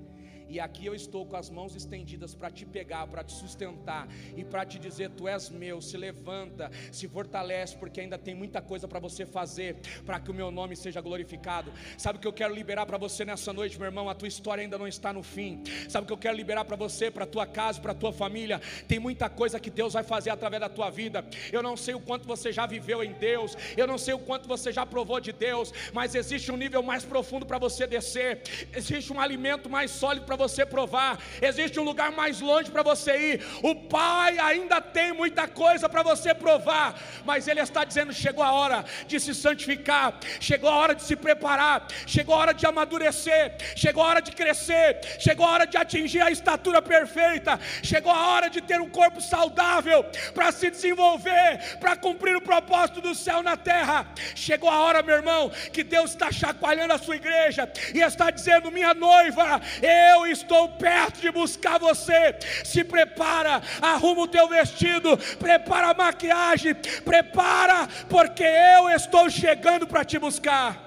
[0.53, 4.43] e aqui eu estou com as mãos estendidas para te pegar, para te sustentar e
[4.43, 5.81] para te dizer: Tu és meu.
[5.81, 10.33] Se levanta, se fortalece, porque ainda tem muita coisa para você fazer, para que o
[10.33, 11.73] meu nome seja glorificado.
[11.97, 14.07] Sabe o que eu quero liberar para você nessa noite, meu irmão?
[14.07, 15.63] A tua história ainda não está no fim.
[15.89, 18.61] Sabe o que eu quero liberar para você, para tua casa, para tua família?
[18.87, 21.25] Tem muita coisa que Deus vai fazer através da tua vida.
[21.51, 24.47] Eu não sei o quanto você já viveu em Deus, eu não sei o quanto
[24.47, 29.11] você já provou de Deus, mas existe um nível mais profundo para você descer, existe
[29.11, 33.45] um alimento mais sólido para você provar, existe um lugar mais longe para você ir.
[33.61, 38.51] O Pai ainda tem muita coisa para você provar, mas Ele está dizendo: chegou a
[38.51, 43.55] hora de se santificar, chegou a hora de se preparar, chegou a hora de amadurecer,
[43.75, 48.27] chegou a hora de crescer, chegou a hora de atingir a estatura perfeita, chegou a
[48.27, 53.41] hora de ter um corpo saudável para se desenvolver, para cumprir o propósito do céu
[53.43, 54.07] na terra.
[54.35, 58.71] Chegou a hora, meu irmão, que Deus está chacoalhando a sua igreja e está dizendo:
[58.71, 62.35] minha noiva, eu estou perto de buscar você.
[62.63, 70.03] Se prepara, arruma o teu vestido, prepara a maquiagem, prepara, porque eu estou chegando para
[70.03, 70.77] te buscar.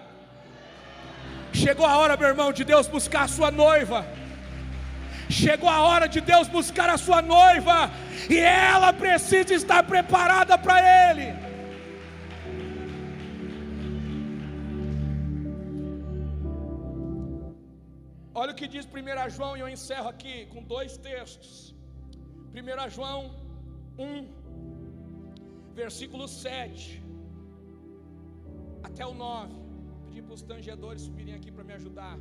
[1.53, 4.07] Chegou a hora, meu irmão, de Deus buscar a sua noiva.
[5.29, 7.91] Chegou a hora de Deus buscar a sua noiva,
[8.31, 11.46] e ela precisa estar preparada para Ele.
[18.41, 21.75] Olha o que diz 1 João, e eu encerro aqui com dois textos.
[22.55, 23.21] 1 João
[23.99, 24.11] 1,
[25.81, 27.03] versículo 7
[28.89, 29.55] até o 9.
[30.05, 32.17] Pedi para os tangedores subirem aqui para me ajudar.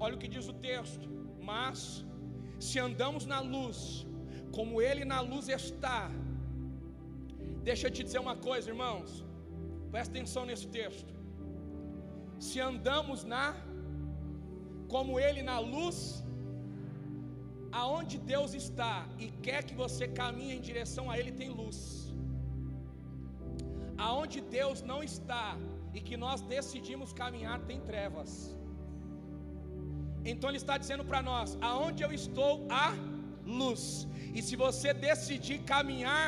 [0.00, 1.06] Olha o que diz o texto.
[1.50, 1.78] Mas,
[2.66, 3.78] se andamos na luz,
[4.56, 6.00] como Ele na luz está,
[7.70, 9.10] deixa eu te dizer uma coisa, irmãos,
[9.92, 11.12] presta atenção nesse texto.
[12.48, 13.46] Se andamos na
[14.94, 15.98] como Ele na luz,
[17.80, 21.78] aonde Deus está e quer que você caminhe em direção a Ele, tem luz.
[24.06, 25.46] Aonde Deus não está
[25.96, 28.30] e que nós decidimos caminhar, tem trevas.
[30.30, 32.88] Então Ele está dizendo para nós: aonde eu estou, há
[33.60, 33.82] luz.
[34.36, 36.26] E se você decidir caminhar,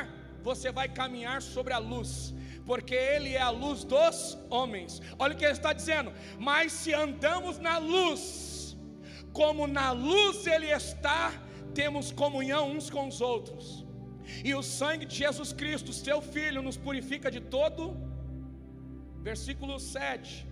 [0.48, 2.34] você vai caminhar sobre a luz,
[2.68, 5.00] porque Ele é a luz dos homens.
[5.18, 8.22] Olha o que Ele está dizendo: mas se andamos na luz,
[9.32, 11.32] como na luz Ele está,
[11.74, 13.84] temos comunhão uns com os outros.
[14.44, 17.82] E o sangue de Jesus Cristo, seu Filho, nos purifica de todo.
[19.28, 20.46] Versículo 7,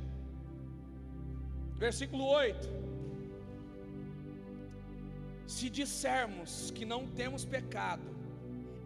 [1.85, 2.69] versículo 8.
[5.55, 8.09] Se dissermos que não temos pecado,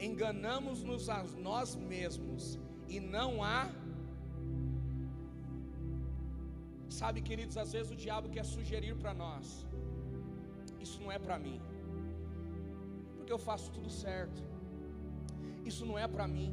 [0.08, 2.42] enganamos-nos a nós mesmos
[2.88, 3.62] e não há.
[7.00, 9.66] Sabe, queridos, às vezes o diabo quer sugerir para nós:
[10.82, 11.60] isso não é para mim,
[13.16, 14.42] porque eu faço tudo certo,
[15.64, 16.50] isso não é para mim,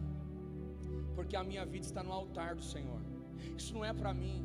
[1.15, 3.01] porque a minha vida está no altar do Senhor,
[3.57, 4.39] isso não é para mim,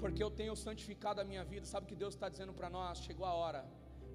[0.00, 1.66] porque eu tenho santificado a minha vida.
[1.66, 2.98] Sabe o que Deus está dizendo para nós?
[2.98, 3.62] Chegou a hora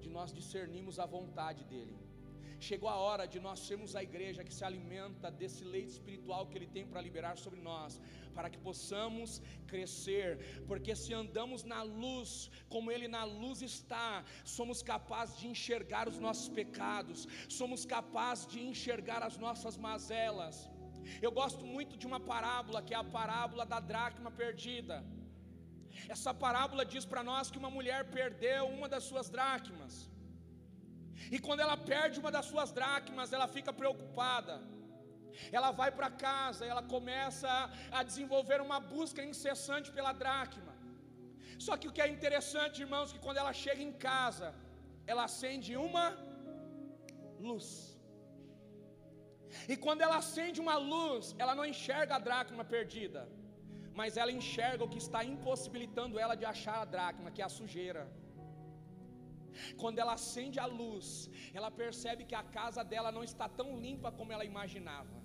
[0.00, 1.96] de nós discernirmos a vontade dEle.
[2.66, 6.56] Chegou a hora de nós sermos a igreja que se alimenta desse leite espiritual que
[6.58, 8.00] Ele tem para liberar sobre nós,
[8.36, 9.30] para que possamos
[9.72, 10.30] crescer,
[10.68, 12.30] porque se andamos na luz,
[12.74, 14.08] como Ele na luz está,
[14.56, 17.26] somos capazes de enxergar os nossos pecados,
[17.58, 20.56] somos capazes de enxergar as nossas mazelas.
[21.26, 24.98] Eu gosto muito de uma parábola, que é a parábola da dracma perdida.
[26.14, 29.94] Essa parábola diz para nós que uma mulher perdeu uma das suas dracmas.
[31.30, 34.56] E quando ela perde uma das suas dracmas, ela fica preocupada.
[35.50, 37.52] Ela vai para casa, ela começa
[37.98, 40.74] a desenvolver uma busca incessante pela dracma.
[41.58, 44.54] Só que o que é interessante, irmãos, que quando ela chega em casa,
[45.06, 46.06] ela acende uma
[47.48, 47.66] luz.
[49.72, 53.22] E quando ela acende uma luz, ela não enxerga a dracma perdida,
[54.00, 57.56] mas ela enxerga o que está impossibilitando ela de achar a dracma, que é a
[57.58, 58.04] sujeira.
[59.76, 64.10] Quando ela acende a luz, ela percebe que a casa dela não está tão limpa
[64.12, 65.24] como ela imaginava.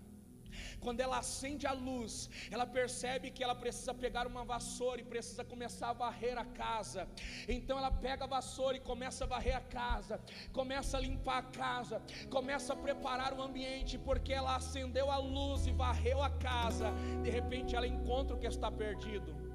[0.79, 5.43] Quando ela acende a luz, ela percebe que ela precisa pegar uma vassoura e precisa
[5.43, 7.07] começar a varrer a casa.
[7.47, 10.21] Então ela pega a vassoura e começa a varrer a casa,
[10.51, 15.67] começa a limpar a casa, começa a preparar o ambiente, porque ela acendeu a luz
[15.67, 16.91] e varreu a casa.
[17.23, 19.48] De repente ela encontra o que está perdido.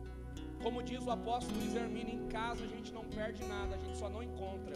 [0.65, 3.99] Como diz o apóstolo Luiz Hermínio, em casa a gente não perde nada, a gente
[3.99, 4.75] só não encontra.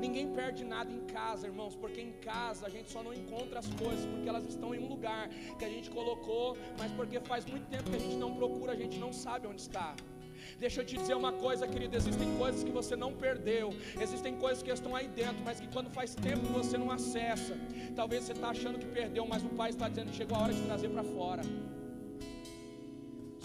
[0.00, 3.68] Ninguém perde nada em casa, irmãos, porque em casa a gente só não encontra as
[3.74, 7.68] coisas porque elas estão em um lugar que a gente colocou, mas porque faz muito
[7.68, 9.94] tempo que a gente não procura, a gente não sabe onde está.
[10.58, 14.60] Deixa eu te dizer uma coisa, querido: existem coisas que você não perdeu, existem coisas
[14.60, 17.56] que estão aí dentro, mas que quando faz tempo você não acessa,
[17.94, 20.52] talvez você está achando que perdeu, mas o Pai está dizendo que chegou a hora
[20.52, 21.42] de trazer para fora.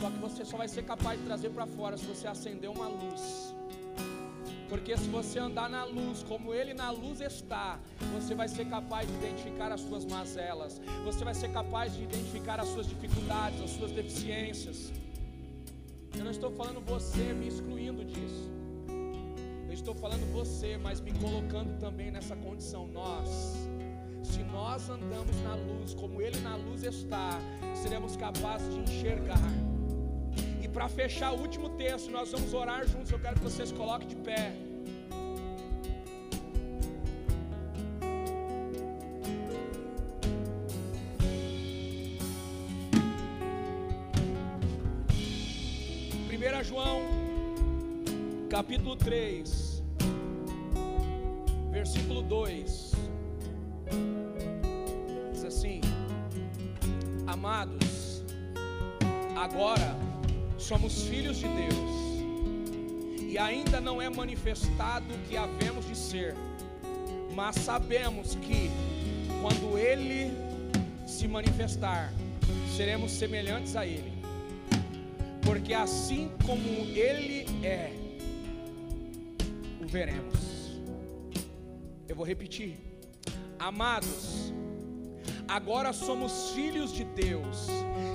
[0.01, 2.87] Só que você só vai ser capaz de trazer para fora se você acender uma
[2.87, 3.53] luz.
[4.67, 7.79] Porque se você andar na luz, como Ele na luz está,
[8.11, 12.59] você vai ser capaz de identificar as suas mazelas, você vai ser capaz de identificar
[12.59, 14.91] as suas dificuldades, as suas deficiências.
[16.17, 18.49] Eu não estou falando você me excluindo disso.
[19.67, 22.87] Eu estou falando você, mas me colocando também nessa condição.
[22.87, 23.29] Nós,
[24.23, 27.39] se nós andamos na luz, como Ele na luz está,
[27.75, 29.60] seremos capazes de enxergar
[30.73, 33.11] para fechar o último texto, nós vamos orar juntos.
[33.11, 34.53] Eu quero que vocês coloquem de pé.
[46.27, 47.01] Primeira João,
[48.49, 49.83] capítulo 3,
[51.71, 52.91] versículo 2.
[55.33, 55.81] Diz assim:
[57.27, 58.23] Amados,
[59.35, 60.00] agora
[60.71, 66.33] somos filhos de Deus, e ainda não é manifestado o que havemos de ser,
[67.35, 68.71] mas sabemos que,
[69.41, 70.31] quando Ele
[71.05, 72.13] se manifestar,
[72.77, 74.13] seremos semelhantes a Ele,
[75.41, 76.65] porque assim como
[76.95, 77.91] Ele é,
[79.83, 80.79] o veremos.
[82.07, 82.77] Eu vou repetir,
[83.59, 84.53] amados,
[85.51, 87.67] agora somos filhos de Deus,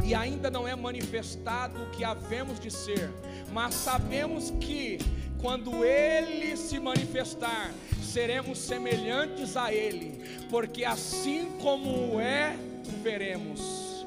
[0.03, 3.13] e ainda não é manifestado o que havemos de ser,
[3.53, 4.99] mas sabemos que,
[5.39, 7.71] quando Ele se manifestar,
[8.03, 12.57] seremos semelhantes a Ele, porque assim como é,
[12.89, 14.07] o veremos.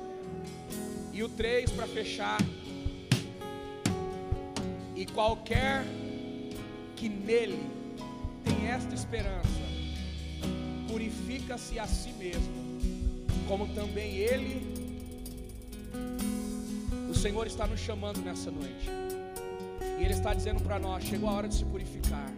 [1.13, 2.39] E o 3 para fechar.
[4.95, 5.83] E qualquer
[6.95, 7.69] que nele
[8.43, 9.47] tem esta esperança,
[10.87, 12.68] purifica-se a si mesmo
[13.49, 14.61] como também Ele,
[17.09, 18.87] o Senhor está nos chamando nessa noite,
[19.99, 22.31] e Ele está dizendo para nós: chegou a hora de se purificar,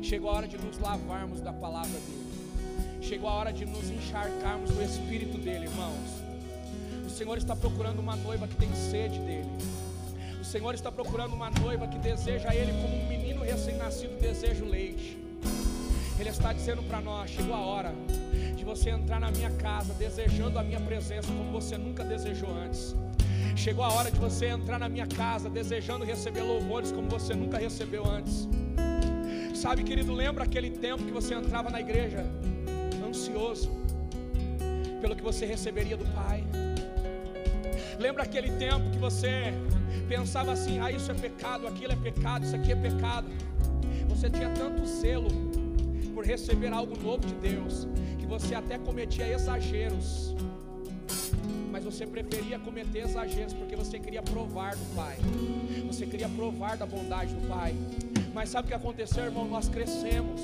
[0.00, 3.00] Chegou a hora de nos lavarmos da palavra dele.
[3.00, 6.10] Chegou a hora de nos encharcarmos do Espírito dele, irmãos.
[7.04, 9.48] O Senhor está procurando uma noiva que tem sede dele.
[10.40, 14.68] O Senhor está procurando uma noiva que deseja Ele como um menino recém-nascido deseja o
[14.68, 15.18] leite.
[16.20, 17.94] Ele está dizendo para nós: chegou a hora
[18.64, 22.96] de você entrar na minha casa desejando a minha presença como você nunca desejou antes.
[23.54, 27.58] Chegou a hora de você entrar na minha casa desejando receber louvores como você nunca
[27.58, 28.48] recebeu antes.
[29.54, 32.24] Sabe, querido, lembra aquele tempo que você entrava na igreja
[33.06, 33.70] ansioso
[35.00, 36.42] pelo que você receberia do Pai?
[37.98, 39.52] Lembra aquele tempo que você
[40.08, 43.28] pensava assim: ah, isso é pecado, aquilo é pecado, isso aqui é pecado.
[44.08, 45.28] Você tinha tanto zelo
[46.14, 47.88] por receber algo novo de Deus,
[48.18, 50.34] que você até cometia exageros.
[51.70, 55.16] Mas você preferia cometer exageros porque você queria provar do Pai,
[55.86, 57.74] você queria provar da bondade do Pai.
[58.32, 59.46] Mas sabe o que aconteceu, irmão?
[59.46, 60.40] Nós crescemos.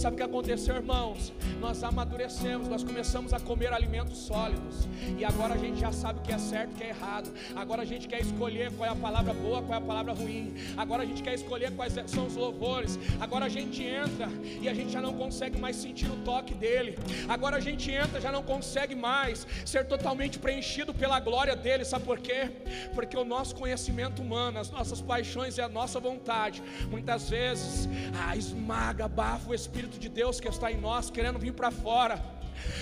[0.00, 1.30] Sabe o que aconteceu, irmãos?
[1.60, 4.88] Nós amadurecemos, nós começamos a comer alimentos sólidos,
[5.18, 7.30] e agora a gente já sabe o que é certo e o que é errado.
[7.54, 10.54] Agora a gente quer escolher qual é a palavra boa, qual é a palavra ruim.
[10.74, 12.98] Agora a gente quer escolher quais são os louvores.
[13.20, 14.30] Agora a gente entra
[14.62, 16.98] e a gente já não consegue mais sentir o toque dele.
[17.28, 21.84] Agora a gente entra, já não consegue mais ser totalmente preenchido pela glória dele.
[21.84, 22.50] Sabe por quê?
[22.94, 27.86] Porque o nosso conhecimento humano, as nossas paixões e a nossa vontade, muitas vezes,
[28.18, 32.20] ah, esmaga, abafa o Espírito de Deus que está em nós, querendo vir para fora.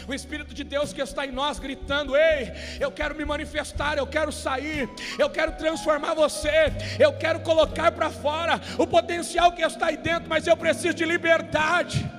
[0.09, 4.07] O Espírito de Deus que está em nós gritando: Ei, eu quero me manifestar, eu
[4.07, 4.89] quero sair,
[5.19, 10.29] eu quero transformar você, eu quero colocar para fora o potencial que está aí dentro,
[10.29, 12.18] mas eu preciso de liberdade.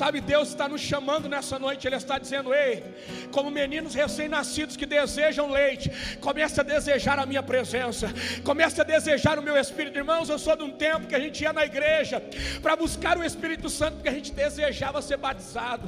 [0.00, 2.82] Sabe, Deus está nos chamando nessa noite, Ele está dizendo: Ei,
[3.30, 5.90] como meninos recém-nascidos que desejam leite,
[6.26, 8.06] comece a desejar a minha presença,
[8.42, 9.98] comece a desejar o meu Espírito.
[9.98, 12.16] Irmãos, eu sou de um tempo que a gente ia na igreja
[12.62, 15.86] para buscar o Espírito Santo, porque a gente desejava ser batizado.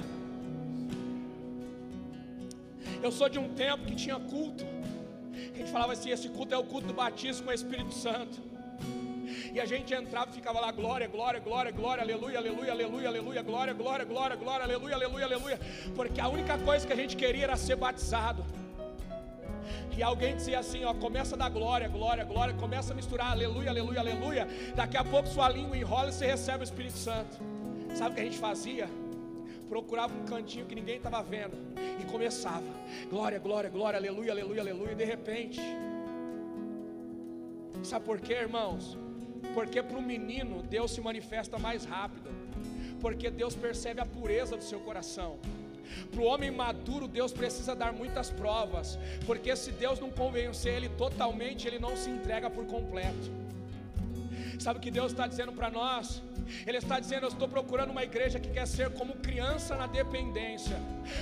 [3.03, 4.67] Eu sou de um tempo que tinha culto,
[5.55, 8.52] a gente falava assim: esse culto é o culto do batismo com o Espírito Santo.
[9.53, 13.43] E a gente entrava e ficava lá, glória, glória, glória, glória, aleluia, aleluia, aleluia, aleluia,
[13.43, 15.61] glória, glória, glória, glória, aleluia, aleluia, aleluia.
[15.95, 18.45] Porque a única coisa que a gente queria era ser batizado.
[19.97, 24.01] E alguém dizia assim: ó, começa da glória, glória, glória, começa a misturar aleluia, aleluia,
[24.01, 24.49] aleluia.
[24.75, 27.37] Daqui a pouco sua língua enrola e você recebe o Espírito Santo.
[27.95, 28.89] Sabe o que a gente fazia?
[29.69, 31.57] Procurava um cantinho que ninguém estava vendo
[32.01, 32.65] e começava:
[33.11, 34.93] glória, glória, glória, aleluia, aleluia, aleluia.
[34.93, 35.61] E de repente,
[37.83, 38.97] sabe por quê, irmãos?
[39.55, 42.31] Porque para o menino Deus se manifesta mais rápido,
[43.01, 45.39] porque Deus percebe a pureza do seu coração.
[46.11, 50.89] Para o homem maduro, Deus precisa dar muitas provas, porque se Deus não convencer ele
[50.91, 53.31] totalmente, ele não se entrega por completo.
[54.59, 56.23] Sabe o que Deus está dizendo para nós?
[56.67, 60.77] Ele está dizendo: Eu estou procurando uma igreja que quer ser como criança na dependência,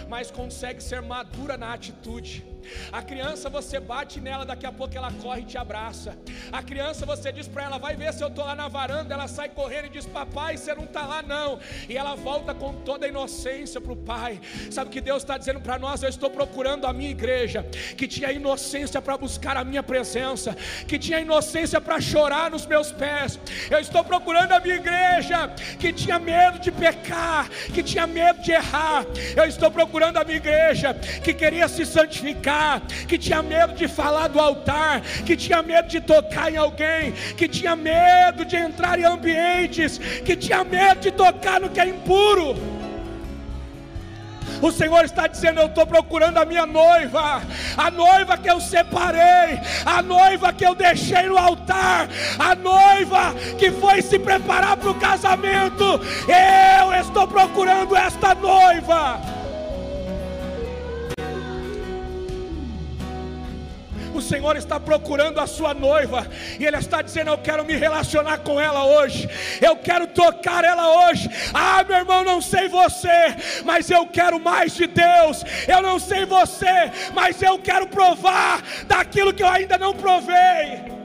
[0.09, 2.45] mas consegue ser madura na atitude.
[2.93, 6.17] A criança você bate nela, daqui a pouco ela corre e te abraça.
[6.53, 9.15] A criança você diz para ela, vai ver se eu estou lá na varanda.
[9.15, 11.59] Ela sai correndo e diz, papai, você não está lá não.
[11.89, 14.41] E ela volta com toda a inocência para o pai.
[14.71, 16.03] Sabe o que Deus está dizendo para nós?
[16.03, 17.65] Eu estou procurando a minha igreja
[17.97, 20.57] que tinha inocência para buscar a minha presença,
[20.87, 23.39] que tinha inocência para chorar nos meus pés.
[23.71, 25.10] Eu estou procurando a minha igreja
[25.79, 29.05] que tinha medo de pecar, que tinha medo de errar.
[29.37, 34.29] Eu estou procurando a minha igreja que queria se santificar que tinha medo de falar
[34.29, 39.05] do altar, que tinha medo de tocar em alguém, que tinha medo de entrar em
[39.05, 42.70] ambientes, que tinha medo de tocar no que é impuro.
[44.63, 47.43] O Senhor está dizendo: Eu estou procurando a minha noiva,
[47.77, 52.09] a noiva que eu separei, a noiva que eu deixei no altar,
[52.39, 56.01] a noiva que foi se preparar para o casamento.
[56.29, 59.40] Eu estou procurando esta noiva.
[64.21, 66.27] O Senhor está procurando a sua noiva
[66.59, 69.27] e Ele está dizendo: Eu quero me relacionar com ela hoje,
[69.63, 71.31] eu quero tocar ela hoje.
[71.55, 75.43] Ah, meu irmão, não sei você, mas eu quero mais de Deus.
[75.67, 81.00] Eu não sei você, mas eu quero provar daquilo que eu ainda não provei.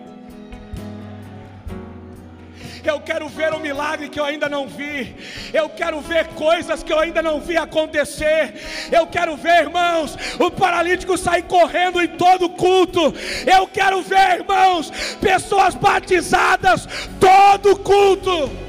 [2.90, 5.16] Eu quero ver o milagre que eu ainda não vi.
[5.54, 8.54] Eu quero ver coisas que eu ainda não vi acontecer.
[8.92, 13.14] Eu quero ver, irmãos, o paralítico sair correndo em todo culto.
[13.46, 16.88] Eu quero ver, irmãos, pessoas batizadas
[17.20, 18.65] todo culto.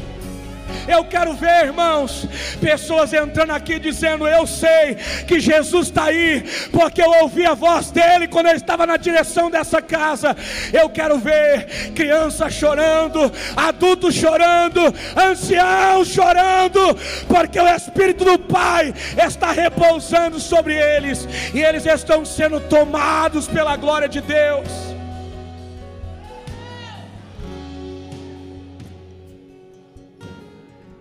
[0.89, 2.27] Eu quero ver, irmãos,
[2.61, 4.97] pessoas entrando aqui dizendo: Eu sei
[5.27, 9.51] que Jesus está aí, porque eu ouvi a voz dele quando ele estava na direção
[9.51, 10.37] dessa casa.
[10.73, 14.81] Eu quero ver crianças chorando, adultos chorando,
[15.17, 16.97] anciãos chorando,
[17.29, 18.95] porque o Espírito do Pai
[19.27, 24.96] está repousando sobre eles e eles estão sendo tomados pela glória de Deus.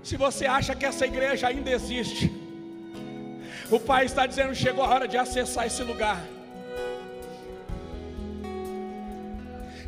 [0.08, 2.26] Se você acha que essa igreja ainda existe,
[3.76, 6.20] o Pai está dizendo: chegou a hora de acessar esse lugar.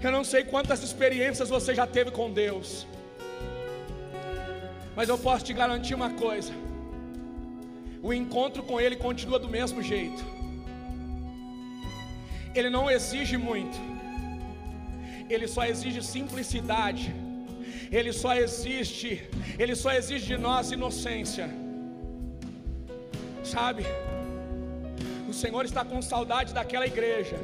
[0.06, 2.88] Eu não sei quantas experiências você já teve com Deus,
[4.96, 6.52] mas eu posso te garantir uma coisa:
[8.02, 10.26] o encontro com Ele continua do mesmo jeito.
[12.56, 13.78] Ele não exige muito,
[15.30, 17.14] Ele só exige simplicidade
[17.92, 19.24] ele só existe,
[19.58, 21.50] Ele só exige de nós inocência.
[23.44, 23.84] Sabe?
[25.28, 27.38] O Senhor está com saudade daquela igreja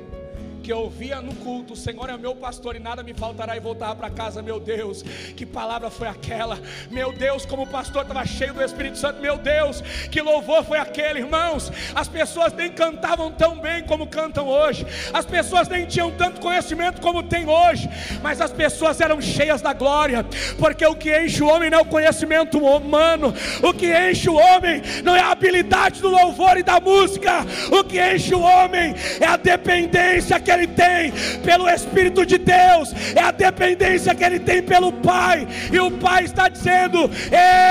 [0.63, 3.59] que eu ouvia no culto: O Senhor é meu pastor e nada me faltará, e
[3.59, 4.41] voltar para casa.
[4.41, 5.03] Meu Deus,
[5.35, 6.57] que palavra foi aquela?
[6.89, 9.19] Meu Deus, como o pastor estava cheio do Espírito Santo.
[9.19, 11.71] Meu Deus, que louvor foi aquele, irmãos.
[11.93, 17.01] As pessoas nem cantavam tão bem como cantam hoje, as pessoas nem tinham tanto conhecimento
[17.01, 17.89] como tem hoje,
[18.21, 20.25] mas as pessoas eram cheias da glória,
[20.57, 24.35] porque o que enche o homem não é o conhecimento humano, o que enche o
[24.35, 28.95] homem não é a habilidade do louvor e da música, o que enche o homem
[29.19, 31.11] é a dependência que ele tem
[31.43, 36.23] pelo Espírito de Deus, é a dependência que ele tem pelo Pai, e o Pai
[36.23, 37.09] está dizendo: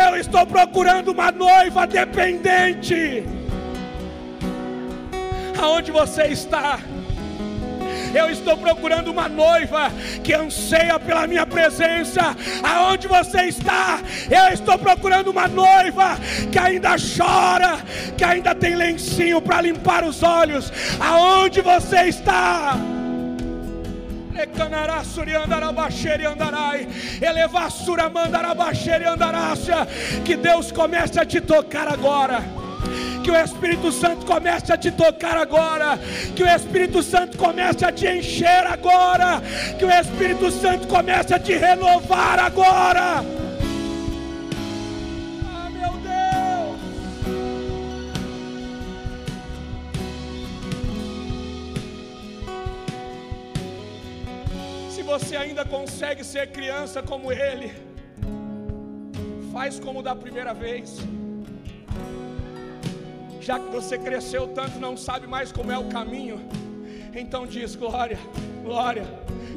[0.07, 3.24] Eu estou procurando uma noiva dependente.
[5.59, 6.78] Aonde você está?
[8.14, 9.90] Eu estou procurando uma noiva
[10.22, 12.36] que anseia pela minha presença.
[12.62, 14.00] Aonde você está?
[14.30, 16.18] Eu estou procurando uma noiva
[16.50, 17.78] que ainda chora,
[18.16, 20.72] que ainda tem lencinho para limpar os olhos.
[21.00, 22.76] Aonde você está?
[30.24, 32.42] Que Deus comece a te tocar agora
[33.22, 35.98] que o Espírito Santo comece a te tocar agora,
[36.34, 39.40] que o Espírito Santo comece a te encher agora,
[39.78, 43.24] que o Espírito Santo comece a te renovar agora.
[45.44, 46.78] Ah, meu Deus!
[54.90, 57.72] Se você ainda consegue ser criança como ele,
[59.52, 60.98] faz como da primeira vez
[63.43, 66.40] já que você cresceu tanto, não sabe mais como é o caminho,
[67.12, 68.18] então diz: glória,
[68.62, 69.04] glória,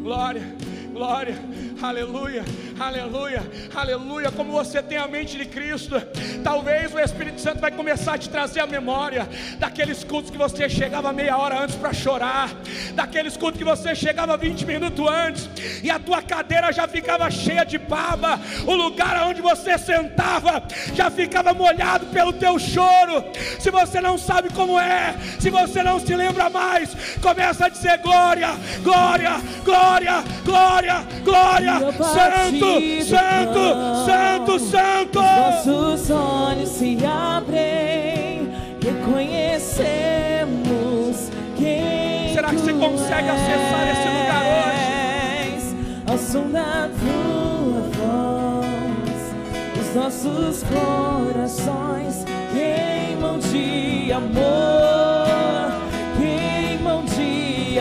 [0.01, 0.56] glória
[0.95, 1.38] glória,
[1.82, 2.45] aleluia,
[2.80, 3.43] aleluia,
[3.76, 4.32] aleluia.
[4.32, 6.01] Como você tem a mente de Cristo,
[6.41, 9.28] talvez o Espírito Santo vai começar a te trazer a memória
[9.60, 12.49] daqueles cultos que você chegava meia hora antes para chorar,
[12.93, 15.49] daqueles cultos que você chegava 20 minutos antes
[15.84, 21.12] e a tua cadeira já ficava cheia de baba, o lugar onde você sentava já
[21.12, 23.22] ficava molhado pelo teu choro.
[23.60, 27.97] Se você não sabe como é, se você não se lembra mais, começa a dizer
[27.97, 33.76] glória, glória, glória, glória glória, glória, santo, santo,
[34.06, 35.22] santo, santo.
[35.22, 38.50] Nossos olhos se abrem,
[38.82, 45.76] reconhecemos quem Será que você consegue acessar esse lugar hoje?
[46.08, 49.34] Ao som da tua voz,
[49.80, 55.72] os nossos corações queimam de amor,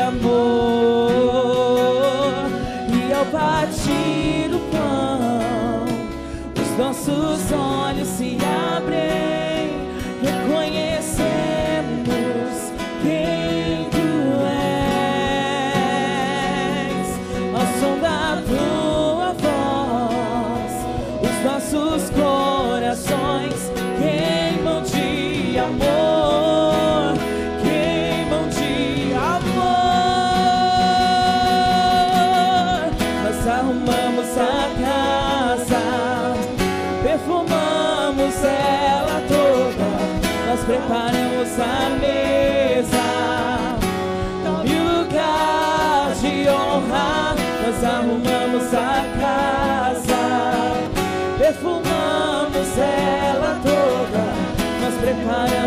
[0.04, 0.64] amor.
[3.32, 5.84] Partir o pão,
[6.62, 7.73] os nossos olhos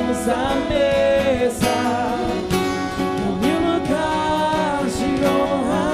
[0.08, 1.68] preparamos a mesa
[5.00, 5.88] de honra.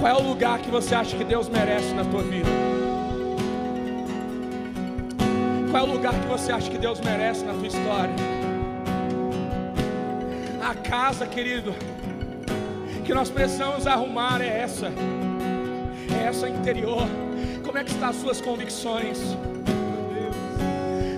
[0.00, 2.48] Qual é o lugar que você acha que Deus merece na tua vida?
[5.70, 8.14] Qual é o lugar que você acha que Deus merece na tua história?
[10.62, 11.74] A casa, querido,
[13.04, 14.92] que nós precisamos arrumar é essa.
[16.20, 17.06] É essa interior.
[17.74, 19.18] Como é que estão as suas convicções?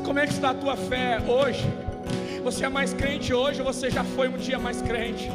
[0.02, 1.70] Como é que está a tua fé hoje?
[2.42, 5.30] Você é mais crente hoje ou você já foi um dia mais crente?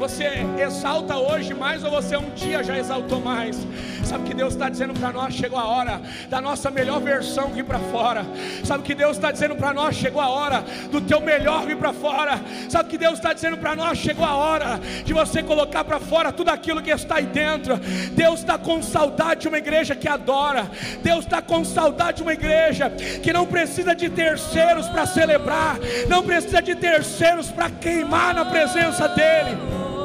[0.00, 0.24] Você
[0.58, 3.56] exalta hoje mais ou você um dia já exaltou mais?
[4.04, 5.34] Sabe o que Deus está dizendo para nós?
[5.34, 8.24] Chegou a hora da nossa melhor versão vir para fora.
[8.64, 9.96] Sabe o que Deus está dizendo para nós?
[9.96, 12.40] Chegou a hora do teu melhor vir para fora.
[12.68, 13.98] Sabe o que Deus está dizendo para nós?
[13.98, 17.78] Chegou a hora de você colocar para fora tudo aquilo que está aí dentro.
[18.12, 20.70] Deus está com saudade de uma igreja que adora.
[21.02, 22.90] Deus está com saudade de uma igreja
[23.22, 25.78] que não precisa de terceiros para celebrar,
[26.08, 29.95] não precisa de terceiros para queimar na presença dEle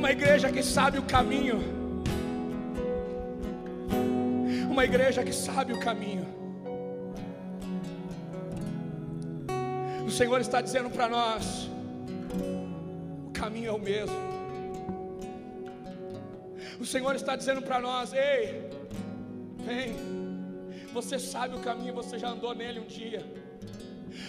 [0.00, 1.58] uma igreja que sabe o caminho,
[4.74, 6.26] uma igreja que sabe o caminho.
[10.06, 11.68] O Senhor está dizendo para nós:
[13.28, 14.16] o caminho é o mesmo.
[16.80, 18.70] O Senhor está dizendo para nós: ei,
[19.66, 19.94] vem,
[20.94, 23.22] você sabe o caminho, você já andou nele um dia.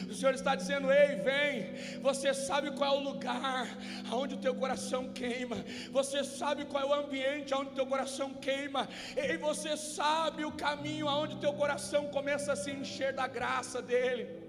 [0.09, 1.99] O Senhor está dizendo: Ei, vem.
[2.01, 3.67] Você sabe qual é o lugar
[4.09, 5.57] aonde o teu coração queima.
[5.91, 8.87] Você sabe qual é o ambiente aonde o teu coração queima.
[9.15, 13.81] Ei, você sabe o caminho aonde o teu coração começa a se encher da graça
[13.81, 14.41] dele.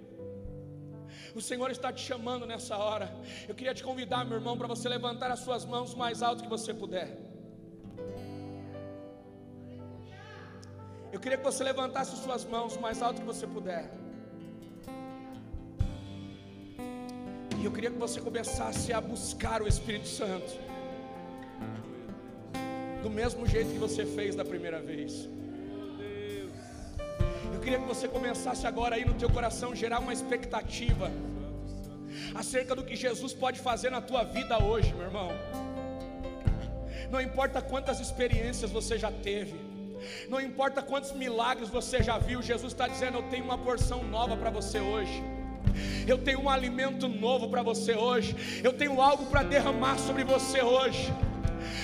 [1.35, 3.11] O Senhor está te chamando nessa hora.
[3.49, 6.49] Eu queria te convidar, meu irmão, para você levantar as suas mãos mais alto que
[6.49, 7.09] você puder.
[11.13, 14.02] Eu queria que você levantasse as suas mãos mais alto que você puder.
[17.63, 20.53] E eu queria que você começasse a buscar o Espírito Santo.
[23.05, 25.29] Do mesmo jeito que você fez da primeira vez.
[27.55, 31.09] Eu queria que você começasse agora aí no teu coração gerar uma expectativa
[32.35, 35.31] acerca do que Jesus pode fazer na tua vida hoje, meu irmão.
[37.13, 39.55] Não importa quantas experiências você já teve,
[40.29, 44.37] não importa quantos milagres você já viu, Jesus está dizendo: Eu tenho uma porção nova
[44.37, 45.23] para você hoje.
[46.07, 48.35] Eu tenho um alimento novo para você hoje.
[48.63, 51.13] Eu tenho algo para derramar sobre você hoje.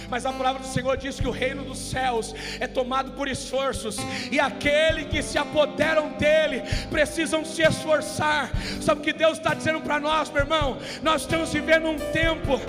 [0.08, 3.96] Mas a palavra do Senhor diz que o reino dos céus é tomado por esforços,
[4.30, 8.50] e aquele que se apoderam dele precisam se esforçar.
[8.80, 10.78] Sabe o que Deus está dizendo para nós, meu irmão?
[11.02, 12.60] Nós estamos vivendo um tempo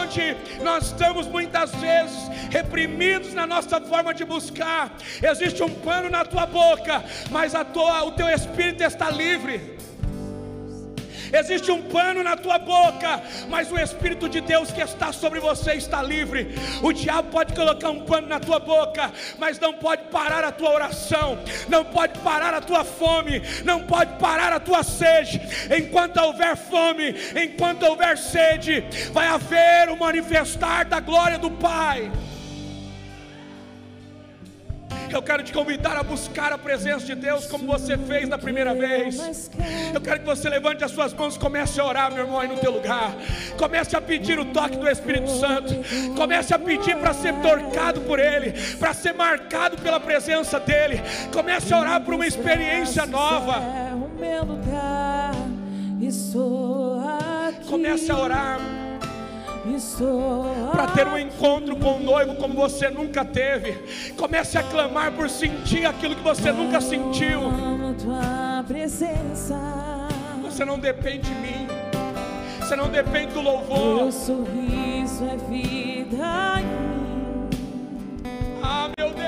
[0.00, 4.96] onde nós estamos muitas vezes reprimidos na nossa forma de buscar.
[5.22, 9.75] Existe um pano na tua boca, mas tua, o teu espírito está livre.
[11.32, 15.74] Existe um pano na tua boca, mas o Espírito de Deus que está sobre você
[15.74, 16.54] está livre.
[16.82, 20.70] O diabo pode colocar um pano na tua boca, mas não pode parar a tua
[20.70, 21.38] oração,
[21.68, 25.40] não pode parar a tua fome, não pode parar a tua sede.
[25.76, 32.10] Enquanto houver fome, enquanto houver sede, vai haver o manifestar da glória do Pai.
[35.10, 38.74] Eu quero te convidar a buscar a presença de Deus como você fez da primeira
[38.74, 39.50] vez.
[39.94, 42.48] Eu quero que você levante as suas mãos e comece a orar, meu irmão, aí
[42.48, 43.14] no teu lugar.
[43.56, 45.74] Comece a pedir o toque do Espírito Santo.
[46.16, 51.00] Comece a pedir para ser tocado por Ele, para ser marcado pela presença dEle.
[51.32, 53.62] Comece a orar por uma experiência nova.
[57.68, 58.85] Comece a orar
[60.72, 64.12] para ter um encontro com o noivo como você nunca teve.
[64.16, 67.40] Comece a clamar por sentir aquilo que você nunca sentiu.
[70.42, 71.66] Você não depende de mim.
[72.60, 73.98] Você não depende do louvor.
[73.98, 77.48] Teu sorriso é vida em mim.
[78.62, 79.26] Ah, meu Deus.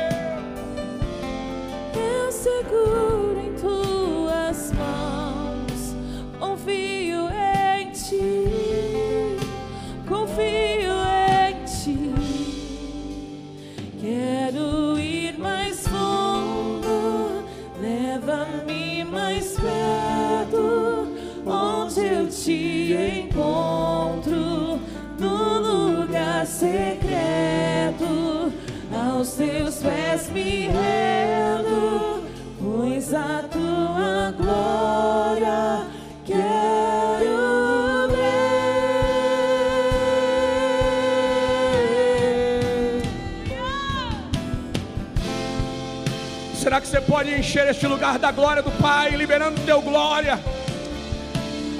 [1.94, 5.94] Eu seguro em tuas mãos.
[6.40, 8.57] Confio em ti
[21.46, 24.78] onde eu te encontro,
[25.18, 28.52] no lugar secreto,
[28.92, 32.22] aos teus pés me rendo,
[32.60, 35.57] pois a tua glória
[46.78, 50.38] Será que você pode encher este lugar da glória do Pai, liberando teu glória,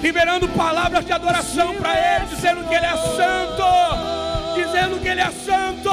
[0.03, 3.65] liberando palavras de adoração para Ele, dizendo que Ele é santo,
[4.57, 5.91] dizendo que Ele é santo,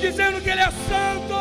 [0.00, 1.31] dizendo que Ele é santo.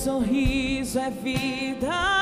[0.00, 2.19] Sorriso é vida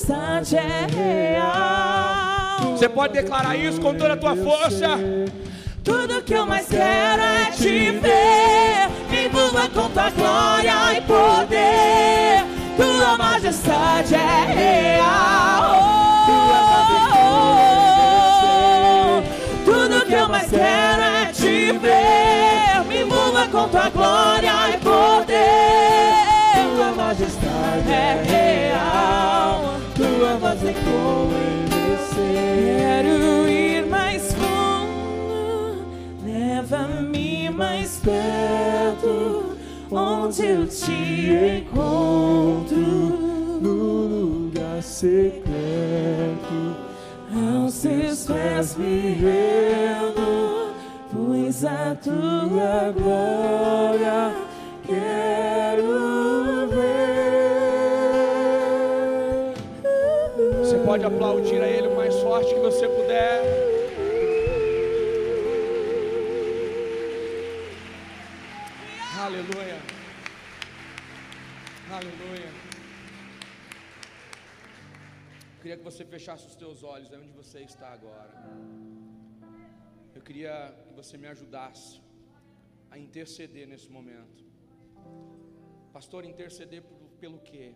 [0.00, 0.86] majestade é
[1.36, 2.76] real.
[2.76, 4.98] Você pode declarar isso com toda a tua força.
[5.84, 12.44] Tudo que eu mais quero é te ver, me envolva com tua glória e poder.
[12.76, 15.80] Tua majestade é real.
[19.64, 25.34] Tudo que eu mais quero é te ver, me envolva com tua glória e poder.
[26.76, 29.59] Tua majestade é real.
[30.30, 32.78] Tua voz ecoa em meu ser.
[32.78, 35.82] Quero ir mais fundo,
[36.24, 39.56] leva-me mais perto,
[39.90, 42.76] onde eu te encontro
[43.60, 45.48] no lugar secreto.
[47.34, 50.72] Aos teus pés me rendo,
[51.12, 54.49] pois a tua glória
[61.00, 63.40] pode aplaudir a Ele o mais forte que você puder.
[69.18, 69.78] Aleluia.
[71.90, 72.50] Aleluia.
[75.54, 78.30] Eu queria que você fechasse os teus olhos aí onde você está agora.
[80.14, 82.00] Eu queria que você me ajudasse
[82.90, 84.44] a interceder nesse momento.
[85.92, 87.74] Pastor, interceder por- pelo quê?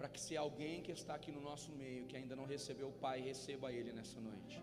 [0.00, 2.98] Para que se alguém que está aqui no nosso meio que ainda não recebeu o
[3.02, 4.56] Pai, receba Ele nessa noite.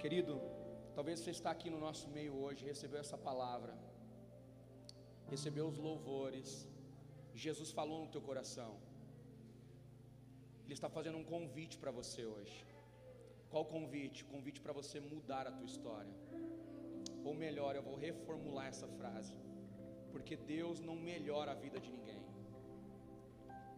[0.00, 0.34] Querido,
[0.96, 3.72] talvez você está aqui no nosso meio hoje, recebeu essa palavra,
[5.34, 6.48] recebeu os louvores,
[7.44, 8.72] Jesus falou no teu coração.
[10.64, 12.58] Ele está fazendo um convite para você hoje.
[13.52, 14.24] Qual convite?
[14.34, 16.16] Convite para você mudar a tua história.
[17.22, 19.36] Ou melhor, eu vou reformular essa frase.
[20.10, 22.23] Porque Deus não melhora a vida de ninguém.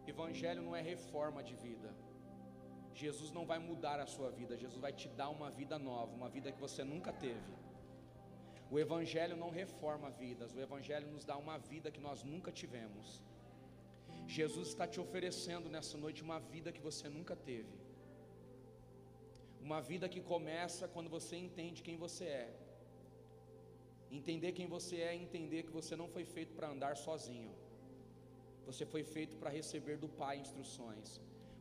[0.09, 1.89] Evangelho não é reforma de vida.
[2.93, 6.29] Jesus não vai mudar a sua vida, Jesus vai te dar uma vida nova, uma
[6.35, 7.53] vida que você nunca teve.
[8.71, 13.23] O Evangelho não reforma vidas, o Evangelho nos dá uma vida que nós nunca tivemos.
[14.37, 17.75] Jesus está te oferecendo nessa noite uma vida que você nunca teve.
[19.67, 22.49] Uma vida que começa quando você entende quem você é.
[24.11, 27.53] Entender quem você é é entender que você não foi feito para andar sozinho.
[28.67, 31.09] Você foi feito para receber do Pai instruções.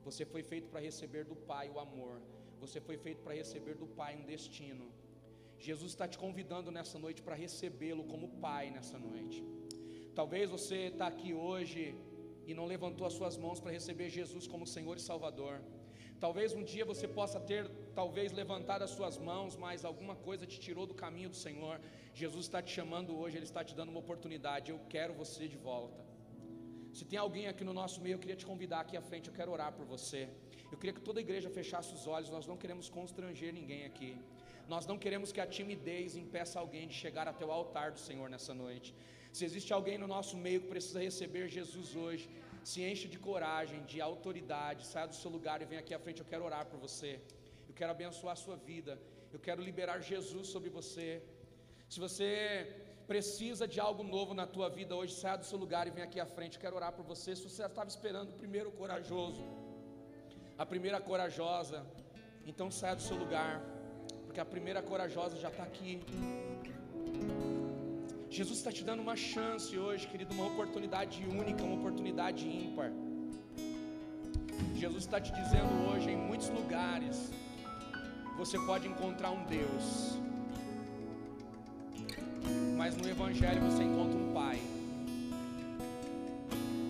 [0.06, 2.14] Você foi feito para receber do Pai o amor.
[2.62, 4.86] Você foi feito para receber do Pai um destino.
[5.66, 9.38] Jesus está te convidando nessa noite para recebê-lo como Pai nessa noite.
[10.14, 11.94] Talvez você está aqui hoje
[12.48, 15.56] e não levantou as suas mãos para receber Jesus como Senhor e Salvador.
[16.18, 20.58] Talvez um dia você possa ter, talvez, levantado as suas mãos, mas alguma coisa te
[20.58, 21.78] tirou do caminho do Senhor.
[22.14, 24.70] Jesus está te chamando hoje, Ele está te dando uma oportunidade.
[24.70, 26.05] Eu quero você de volta.
[26.96, 29.34] Se tem alguém aqui no nosso meio, eu queria te convidar aqui à frente, eu
[29.38, 30.20] quero orar por você.
[30.72, 34.10] Eu queria que toda a igreja fechasse os olhos, nós não queremos constranger ninguém aqui.
[34.72, 38.30] Nós não queremos que a timidez impeça alguém de chegar até o altar do Senhor
[38.34, 38.88] nessa noite.
[39.36, 42.24] Se existe alguém no nosso meio que precisa receber Jesus hoje,
[42.70, 46.22] se enche de coragem, de autoridade, saia do seu lugar e venha aqui à frente.
[46.24, 47.12] Eu quero orar por você.
[47.68, 48.94] Eu quero abençoar a sua vida.
[49.34, 51.08] Eu quero liberar Jesus sobre você.
[51.92, 52.30] Se você
[53.06, 56.18] precisa de algo novo na tua vida hoje, saia do seu lugar e vem aqui
[56.20, 56.58] à frente.
[56.58, 57.36] Quero orar por você.
[57.36, 59.42] Se você estava esperando o primeiro corajoso,
[60.58, 61.78] a primeira corajosa,
[62.50, 63.54] então saia do seu lugar,
[64.24, 65.92] porque a primeira corajosa já está aqui.
[68.28, 72.90] Jesus está te dando uma chance hoje, querido, uma oportunidade única, uma oportunidade ímpar.
[74.74, 77.30] Jesus está te dizendo hoje, em muitos lugares,
[78.36, 80.18] você pode encontrar um Deus,
[82.86, 84.60] mas no Evangelho você encontra um Pai,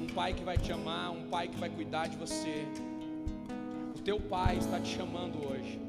[0.02, 2.66] um Pai que vai te amar, um Pai que vai cuidar de você.
[3.96, 5.80] O teu Pai está te chamando hoje,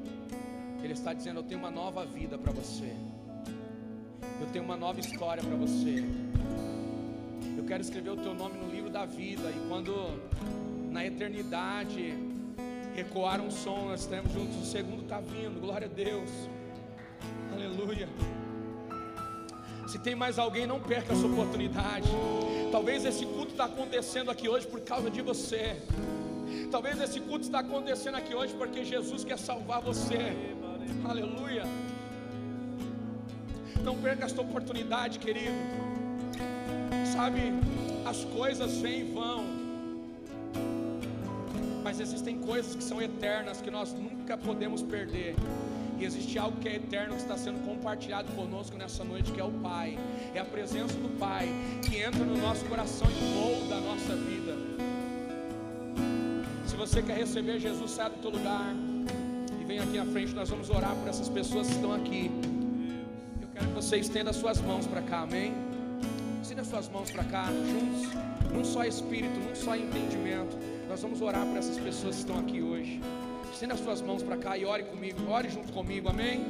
[0.82, 2.94] Ele está dizendo: Eu tenho uma nova vida para você.
[4.40, 6.06] Eu tenho uma nova história para você.
[7.58, 9.50] Eu quero escrever o teu nome no livro da vida.
[9.50, 9.94] E quando
[10.90, 12.14] na eternidade
[12.96, 14.56] ecoar um som, nós estaremos juntos.
[14.56, 15.60] O segundo está vindo.
[15.60, 16.30] Glória a Deus.
[17.52, 18.08] Aleluia.
[19.98, 22.08] Se tem mais alguém, não perca essa oportunidade.
[22.72, 25.76] Talvez esse culto está acontecendo aqui hoje por causa de você.
[26.70, 30.20] Talvez esse culto está acontecendo aqui hoje porque Jesus quer salvar você.
[31.04, 31.64] Aleluia.
[33.84, 35.58] Não perca esta oportunidade, querido.
[37.16, 37.52] Sabe,
[38.06, 39.46] as coisas vêm e vão.
[41.84, 45.36] Mas existem coisas que são eternas que nós nunca podemos perder.
[46.00, 49.44] E existe algo que é eterno que está sendo compartilhado conosco nessa noite, que é
[49.44, 49.98] o Pai.
[50.34, 51.50] É a presença do Pai
[51.82, 54.56] que entra no nosso coração e molda a nossa vida.
[56.66, 58.76] Se você quer receber Jesus, sai do teu lugar
[59.60, 60.36] e vem aqui à frente.
[60.36, 62.30] Nós vamos orar por essas pessoas que estão aqui.
[63.42, 65.52] Eu quero que você estenda suas mãos para cá, amém?
[66.44, 70.56] Estenda suas mãos para cá, juntos, num só espírito, num só entendimento.
[70.88, 73.02] Nós vamos orar por essas pessoas que estão aqui hoje.
[73.58, 76.46] Estenda as suas mãos para cá e ore comigo, ore junto comigo, amém?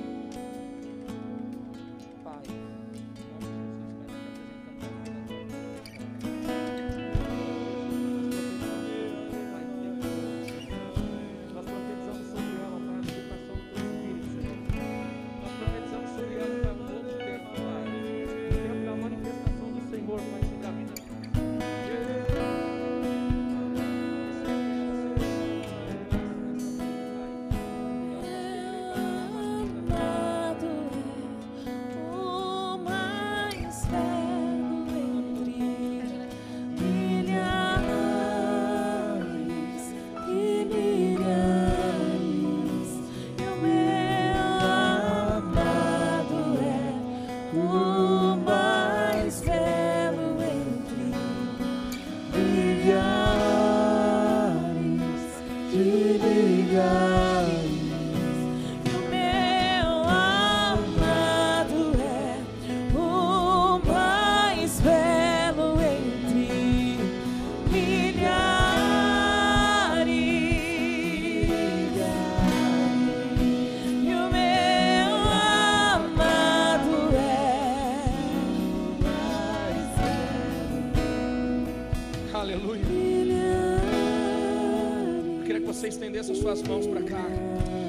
[86.48, 87.26] Suas mãos para cá.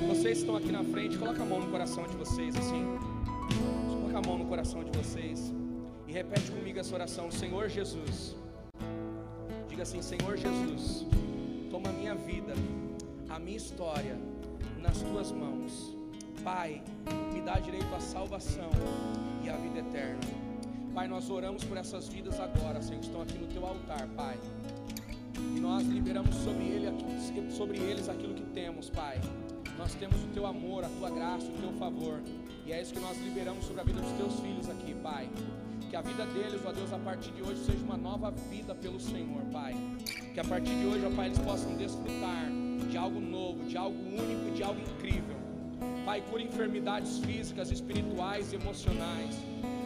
[0.09, 2.85] Vocês estão aqui na frente, coloca a mão no coração de vocês assim.
[3.89, 5.55] Coloca a mão no coração de vocês
[6.09, 8.35] e repete comigo essa oração, Senhor Jesus.
[9.68, 11.06] Diga assim, Senhor Jesus,
[11.70, 12.52] toma a minha vida,
[13.28, 14.18] a minha história
[14.82, 15.97] nas tuas mãos.
[16.43, 16.82] Pai,
[17.32, 18.70] me dá direito à salvação
[19.44, 20.18] e à vida eterna.
[20.93, 24.36] Pai, nós oramos por essas vidas agora, Senhor, que estão aqui no teu altar, Pai.
[25.68, 26.88] Nós liberamos sobre, ele,
[27.50, 29.20] sobre eles aquilo que temos, Pai.
[29.76, 32.22] Nós temos o teu amor, a tua graça, o teu favor.
[32.64, 35.28] E é isso que nós liberamos sobre a vida dos teus filhos aqui, Pai.
[35.90, 38.98] Que a vida deles, ó Deus, a partir de hoje seja uma nova vida pelo
[38.98, 39.74] Senhor, Pai.
[40.32, 42.46] Que a partir de hoje, ó Pai, eles possam desfrutar
[42.90, 45.36] de algo novo, de algo único, de algo incrível.
[46.06, 49.36] Pai, cura enfermidades físicas, espirituais e emocionais.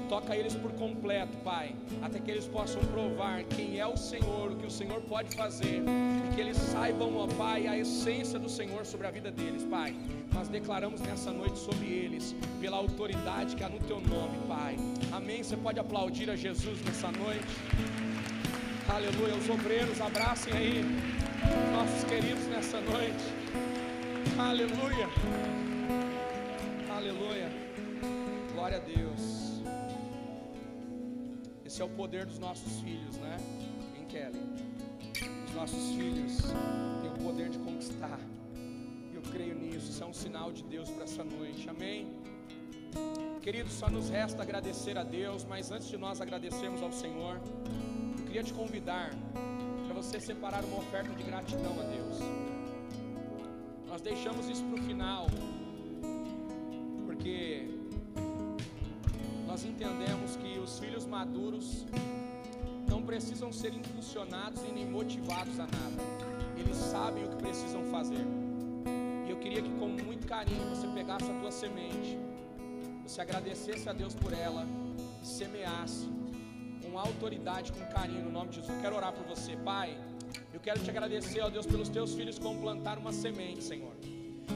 [0.08, 4.56] Toca eles por completo, Pai, até que eles possam provar quem é o Senhor, o
[4.56, 8.84] que o Senhor pode fazer, e que eles saibam, ó Pai, a essência do Senhor
[8.84, 9.94] sobre a vida deles, Pai.
[10.32, 14.76] Nós declaramos nessa noite sobre eles, pela autoridade que há no Teu nome, Pai.
[15.12, 15.42] Amém.
[15.42, 17.54] Você pode aplaudir a Jesus nessa noite.
[18.88, 19.34] Aleluia.
[19.34, 20.84] Os obreiros, abracem aí
[21.72, 23.24] nossos queridos nessa noite.
[24.38, 25.08] Aleluia.
[26.94, 27.50] Aleluia.
[28.54, 29.51] Glória a Deus.
[31.72, 33.38] Esse é o poder dos nossos filhos, né?
[33.98, 34.38] Em Kelly.
[35.46, 36.36] Os nossos filhos
[37.00, 38.20] têm o poder de conquistar.
[39.14, 39.90] Eu creio nisso.
[39.90, 41.66] Isso é um sinal de Deus para essa noite.
[41.70, 42.20] Amém.
[43.40, 47.40] Queridos, só nos resta agradecer a Deus, mas antes de nós agradecermos ao Senhor,
[48.18, 49.10] eu queria te convidar
[49.86, 52.18] para você separar uma oferta de gratidão a Deus.
[53.88, 55.26] Nós deixamos isso para o final,
[57.06, 57.71] porque
[59.52, 61.84] nós entendemos que os filhos maduros
[62.88, 66.02] não precisam ser impulsionados e nem motivados a nada,
[66.56, 68.24] eles sabem o que precisam fazer.
[69.26, 72.18] E eu queria que, com muito carinho, você pegasse a tua semente
[73.04, 74.66] você agradecesse a Deus por ela
[75.22, 76.08] e semeasse
[76.82, 78.74] com autoridade, com carinho, no nome de Jesus.
[78.74, 79.94] Eu quero orar por você, Pai.
[80.54, 83.92] Eu quero te agradecer, ó Deus, pelos teus filhos vão plantar uma semente, Senhor.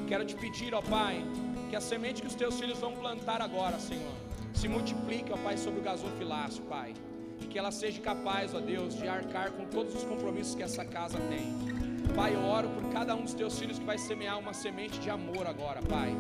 [0.09, 1.23] Quero te pedir, ó Pai,
[1.69, 4.15] que a semente que os teus filhos vão plantar agora, Senhor,
[4.57, 6.95] se multiplique, ó Pai, sobre o gasofilácio, Pai.
[7.41, 10.85] E que ela seja capaz, ó Deus, de arcar com todos os compromissos que essa
[10.85, 11.55] casa tem.
[12.15, 15.11] Pai, eu oro por cada um dos teus filhos que vai semear uma semente de
[15.11, 16.17] amor agora, Pai.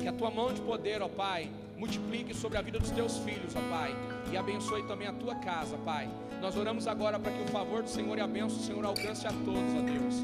[0.00, 3.54] Que a tua mão de poder, ó Pai, multiplique sobre a vida dos teus filhos,
[3.54, 3.94] ó Pai,
[4.32, 6.08] e abençoe também a tua casa, Pai.
[6.40, 9.26] Nós oramos agora para que o favor do Senhor e a bênção do Senhor alcance
[9.26, 10.22] a todos, ó Deus.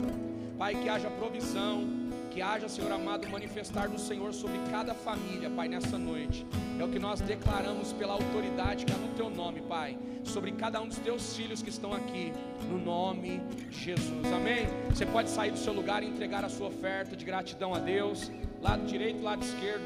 [0.57, 1.92] Pai, que haja provisão,
[2.33, 6.47] que haja, Senhor amado, manifestar do Senhor sobre cada família, Pai, nessa noite.
[6.79, 10.81] É o que nós declaramos pela autoridade que há no teu nome, Pai, sobre cada
[10.81, 12.33] um dos teus filhos que estão aqui,
[12.71, 14.33] no nome de Jesus.
[14.33, 14.67] Amém?
[14.89, 18.31] Você pode sair do seu lugar e entregar a sua oferta de gratidão a Deus,
[18.63, 19.85] lado direito, lado esquerdo.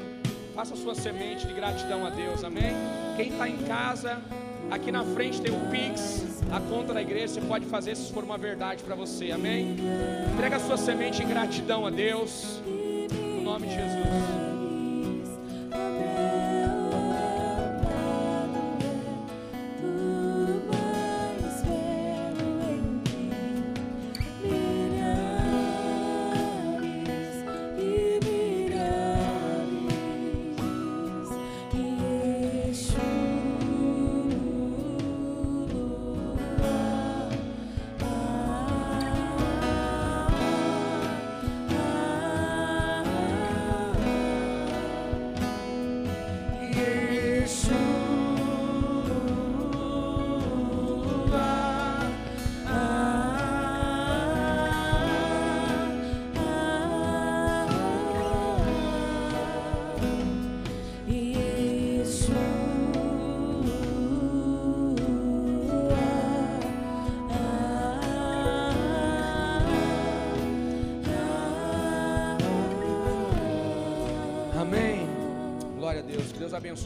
[0.55, 2.73] Faça a sua semente de gratidão a Deus, amém?
[3.17, 4.21] Quem está em casa,
[4.69, 8.23] aqui na frente tem o Pix, a conta da igreja, você pode fazer se for
[8.23, 9.75] uma verdade para você, amém?
[10.33, 14.06] Entrega a sua semente em gratidão a Deus, no nome de Jesus.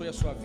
[0.01, 0.40] Abençoe a sua vida.